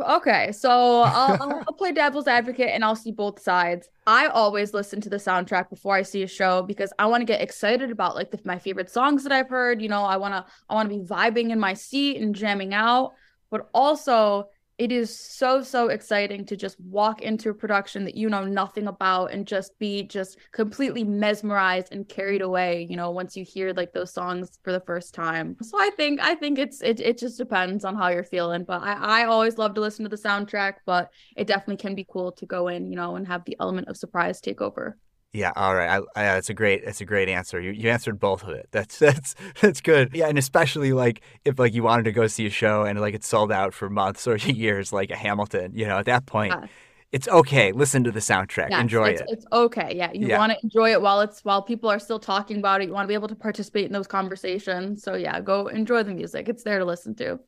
Okay, 0.02 0.52
so 0.52 1.02
I'll, 1.02 1.42
I'll, 1.68 1.74
play 1.74 1.92
devil's 1.92 2.28
advocate 2.28 2.70
and 2.70 2.84
I'll 2.84 2.96
see 2.96 3.12
both 3.12 3.40
sides. 3.42 3.90
I 4.08 4.28
always 4.28 4.74
listen 4.74 5.02
to 5.02 5.10
the 5.10 5.18
soundtrack 5.18 5.70
before 5.70 5.96
I 5.96 6.02
see 6.02 6.24
a 6.24 6.28
show 6.28 6.62
because 6.62 6.92
I 7.00 7.06
want 7.08 7.22
to 7.22 7.26
get 7.26 7.42
excited 7.42 7.92
about 7.92 8.16
like 8.16 8.32
the, 8.32 8.40
my 8.44 8.60
favorite 8.60 8.90
songs 8.90 9.24
that 9.24 9.32
I've 9.32 9.50
heard. 9.50 9.82
You 9.82 9.90
know, 9.90 10.04
I 10.04 10.18
want 10.18 10.34
to 10.34 10.46
I 10.70 10.74
want 10.74 10.90
to 10.90 10.98
be 10.98 11.04
vibing 11.04 11.52
in 11.52 11.60
my 11.60 11.74
seat 11.74 12.18
and 12.18 12.36
jamming 12.36 12.74
out, 12.74 13.14
but 13.50 13.70
also 13.74 14.50
it 14.80 14.94
is 14.94 15.16
so 15.16 15.62
so 15.62 15.90
exciting 15.90 16.46
to 16.46 16.56
just 16.56 16.80
walk 16.80 17.22
into 17.22 17.50
a 17.50 17.54
production 17.54 18.06
that 18.06 18.16
you 18.16 18.30
know 18.30 18.46
nothing 18.46 18.88
about 18.88 19.32
and 19.32 19.46
just 19.46 19.78
be 19.78 20.04
just 20.04 20.40
completely 20.54 21.04
mesmerized 21.04 21.92
and 21.92 22.08
carried 22.08 22.42
away 22.42 22.88
you 22.90 22.96
know 22.96 23.12
once 23.12 23.36
you 23.36 23.44
hear 23.44 23.74
like 23.74 23.92
those 23.92 24.14
songs 24.14 24.58
for 24.64 24.72
the 24.72 24.80
first 24.80 25.14
time. 25.14 25.58
So 25.62 25.78
i 25.80 25.92
think 25.98 26.22
i 26.22 26.34
think 26.34 26.58
it's 26.58 26.82
it, 26.82 27.00
it 27.02 27.18
just 27.18 27.38
depends 27.38 27.84
on 27.84 27.96
how 27.96 28.08
you're 28.08 28.24
feeling 28.24 28.64
but 28.64 28.82
i 28.82 29.22
i 29.22 29.26
always 29.26 29.58
love 29.58 29.74
to 29.76 29.82
listen 29.82 30.04
to 30.06 30.10
the 30.10 30.16
soundtrack 30.16 30.76
but 30.86 31.12
it 31.36 31.46
definitely 31.46 31.78
can 31.78 31.94
be 31.94 32.08
cool 32.10 32.32
to 32.32 32.46
go 32.46 32.70
in 32.70 32.90
you 32.90 32.96
know 32.96 33.18
and 33.18 33.28
have 33.28 33.44
the 33.46 33.58
element 33.60 33.90
of 33.90 33.98
surprise 33.98 34.40
take 34.40 34.62
over 34.62 34.98
Yeah, 35.32 35.52
all 35.56 35.76
right. 35.76 36.02
I, 36.16 36.22
I, 36.22 36.24
that's 36.34 36.50
a 36.50 36.56
great. 36.56 36.84
That's 36.84 37.02
a 37.02 37.06
great 37.06 37.30
answer. 37.30 37.62
You, 37.62 37.70
you 37.72 37.90
answered 37.92 38.20
both 38.20 38.42
of 38.44 38.50
it. 38.50 38.68
That's 38.72 38.98
that's 38.98 39.36
that's 39.62 39.80
good. 39.82 40.10
Yeah, 40.14 40.28
and 40.28 40.38
especially 40.40 40.92
like 40.92 41.22
if 41.46 41.60
like 41.60 41.74
you 41.76 41.84
wanted 41.84 42.04
to 42.06 42.12
go 42.12 42.26
see 42.28 42.48
a 42.48 42.50
show 42.50 42.84
and 42.84 43.00
like 43.00 43.14
it's 43.14 43.28
sold 43.28 43.52
out 43.52 43.74
for 43.74 43.90
months 43.92 44.28
or 44.28 44.38
years, 44.38 44.92
like 44.92 45.12
a 45.12 45.16
Hamilton. 45.16 45.72
You 45.76 45.86
know, 45.86 46.00
at 46.00 46.06
that 46.08 46.26
point, 46.26 46.58
Yeah. 46.60 46.66
it's 47.12 47.28
okay. 47.28 47.72
Listen 47.72 48.04
to 48.06 48.12
the 48.12 48.20
soundtrack. 48.22 48.70
Yes, 48.72 48.82
Enjoy 48.82 49.10
it's, 49.10 49.22
it. 49.22 49.28
It's 49.30 49.46
okay. 49.54 49.94
Yeah. 49.96 50.12
You 50.14 50.28
Yeah. 50.28 50.40
want 50.40 50.52
to 50.54 50.58
enjoy 50.64 50.92
it 50.92 51.02
while 51.02 51.22
it's 51.22 51.42
while 51.46 51.62
people 51.62 51.90
are 51.92 52.00
still 52.00 52.20
talking 52.20 52.58
about 52.58 52.82
it. 52.82 52.88
You 52.88 52.94
want 52.94 53.04
to 53.06 53.08
be 53.10 53.14
able 53.14 53.28
to 53.28 53.36
participate 53.36 53.86
in 53.86 53.94
those 53.94 54.08
conversations. 54.08 55.04
So 55.04 55.14
yeah, 55.14 55.40
go 55.42 55.68
enjoy 55.68 56.02
the 56.04 56.14
music. 56.14 56.50
It's 56.50 56.64
there 56.64 56.80
to 56.80 56.86
listen 56.86 57.14
to. 57.18 57.40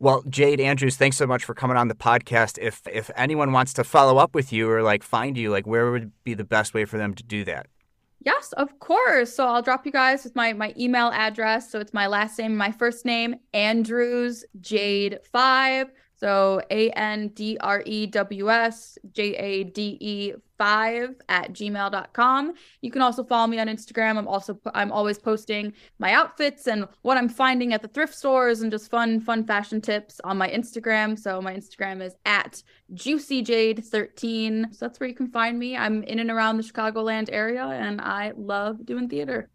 Well, 0.00 0.22
Jade 0.28 0.60
Andrews, 0.60 0.96
thanks 0.96 1.16
so 1.16 1.26
much 1.26 1.44
for 1.44 1.54
coming 1.54 1.76
on 1.76 1.88
the 1.88 1.94
podcast. 1.94 2.58
If 2.60 2.82
if 2.86 3.10
anyone 3.16 3.52
wants 3.52 3.72
to 3.74 3.84
follow 3.84 4.18
up 4.18 4.34
with 4.34 4.52
you 4.52 4.70
or 4.70 4.82
like 4.82 5.02
find 5.02 5.36
you, 5.36 5.50
like 5.50 5.66
where 5.66 5.90
would 5.90 6.12
be 6.22 6.34
the 6.34 6.44
best 6.44 6.72
way 6.72 6.84
for 6.84 6.98
them 6.98 7.14
to 7.14 7.22
do 7.24 7.44
that? 7.44 7.66
Yes, 8.24 8.52
of 8.52 8.78
course. 8.78 9.34
So 9.34 9.46
I'll 9.46 9.62
drop 9.62 9.86
you 9.86 9.92
guys 9.92 10.22
with 10.22 10.36
my 10.36 10.52
my 10.52 10.72
email 10.78 11.08
address. 11.08 11.70
So 11.70 11.80
it's 11.80 11.92
my 11.92 12.06
last 12.06 12.38
name, 12.38 12.56
my 12.56 12.70
first 12.70 13.04
name, 13.04 13.36
Andrews 13.52 14.44
Jade 14.60 15.18
five. 15.32 15.90
So 16.18 16.60
A 16.70 16.90
N 16.90 17.28
D 17.28 17.56
R 17.60 17.82
E 17.86 18.06
W 18.06 18.50
S 18.50 18.98
J 19.12 19.34
A 19.36 19.64
D 19.64 19.96
E 20.00 20.32
five 20.58 21.14
at 21.28 21.52
gmail.com. 21.52 22.54
You 22.82 22.90
can 22.90 23.02
also 23.02 23.22
follow 23.22 23.46
me 23.46 23.60
on 23.60 23.68
Instagram. 23.68 24.18
I'm 24.18 24.26
also 24.26 24.58
I'm 24.74 24.90
always 24.90 25.18
posting 25.18 25.72
my 25.98 26.12
outfits 26.12 26.66
and 26.66 26.88
what 27.02 27.16
I'm 27.16 27.28
finding 27.28 27.72
at 27.72 27.82
the 27.82 27.88
thrift 27.88 28.14
stores 28.14 28.60
and 28.60 28.70
just 28.70 28.90
fun, 28.90 29.20
fun 29.20 29.44
fashion 29.44 29.80
tips 29.80 30.20
on 30.24 30.36
my 30.36 30.48
Instagram. 30.48 31.16
So 31.18 31.40
my 31.40 31.54
Instagram 31.54 32.02
is 32.02 32.16
at 32.26 32.62
juicyjade13. 32.94 34.74
So 34.74 34.86
that's 34.86 34.98
where 34.98 35.08
you 35.08 35.14
can 35.14 35.28
find 35.28 35.58
me. 35.58 35.76
I'm 35.76 36.02
in 36.02 36.18
and 36.18 36.30
around 36.30 36.56
the 36.56 36.64
Chicagoland 36.64 37.28
area 37.30 37.64
and 37.64 38.00
I 38.00 38.32
love 38.36 38.84
doing 38.84 39.08
theater. 39.08 39.48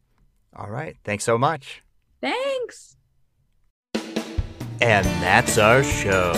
All 0.55 0.69
right. 0.69 0.95
Thanks 1.03 1.25
so 1.25 1.37
much. 1.37 1.83
Thanks. 2.21 2.95
And 4.83 5.05
that's 5.23 5.57
our 5.57 5.81
show. 5.81 6.33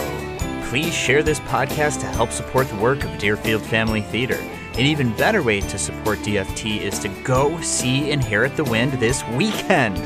Please 0.70 0.94
share 0.94 1.24
this 1.24 1.40
podcast 1.40 2.02
to 2.02 2.06
help 2.06 2.30
support 2.30 2.68
the 2.68 2.76
work 2.76 3.04
of 3.04 3.18
Deerfield 3.18 3.64
Family 3.64 4.02
Theater. 4.02 4.38
An 4.76 4.82
even 4.82 5.18
better 5.18 5.42
way 5.42 5.62
to 5.62 5.80
support 5.80 6.20
DFT 6.20 6.80
is 6.80 7.00
to 7.00 7.08
go 7.24 7.60
see 7.62 8.12
Inherit 8.12 8.56
the 8.56 8.64
Wind 8.64 8.94
this 8.94 9.24
weekend. 9.30 9.98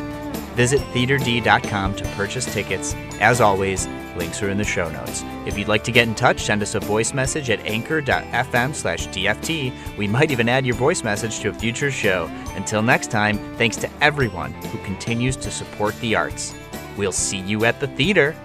Visit 0.56 0.80
theaterd.com 0.94 1.96
to 1.98 2.06
purchase 2.16 2.46
tickets. 2.46 2.96
As 3.20 3.42
always, 3.42 3.88
links 4.16 4.42
are 4.42 4.50
in 4.50 4.58
the 4.58 4.64
show 4.64 4.90
notes. 4.90 5.22
If 5.46 5.58
you'd 5.58 5.68
like 5.68 5.84
to 5.84 5.92
get 5.92 6.08
in 6.08 6.16
touch, 6.16 6.40
send 6.40 6.62
us 6.62 6.76
a 6.76 6.80
voice 6.80 7.14
message 7.14 7.50
at 7.50 7.60
anchor.fm 7.66 8.74
slash 8.74 9.08
DFT. 9.10 9.98
We 9.98 10.08
might 10.08 10.32
even 10.32 10.48
add 10.48 10.66
your 10.66 10.76
voice 10.76 11.04
message 11.04 11.42
to 11.42 11.50
a 11.50 11.54
future 11.54 11.92
show. 11.92 12.28
Until 12.56 12.82
next 12.82 13.12
time, 13.12 13.38
thanks 13.58 13.76
to 13.78 13.90
everyone 14.00 14.54
who 14.54 14.78
continues 14.86 15.36
to 15.36 15.52
support 15.52 16.00
the 16.00 16.16
arts. 16.16 16.54
We'll 17.00 17.14
see 17.14 17.38
you 17.38 17.64
at 17.64 17.80
the 17.80 17.88
theater. 17.88 18.36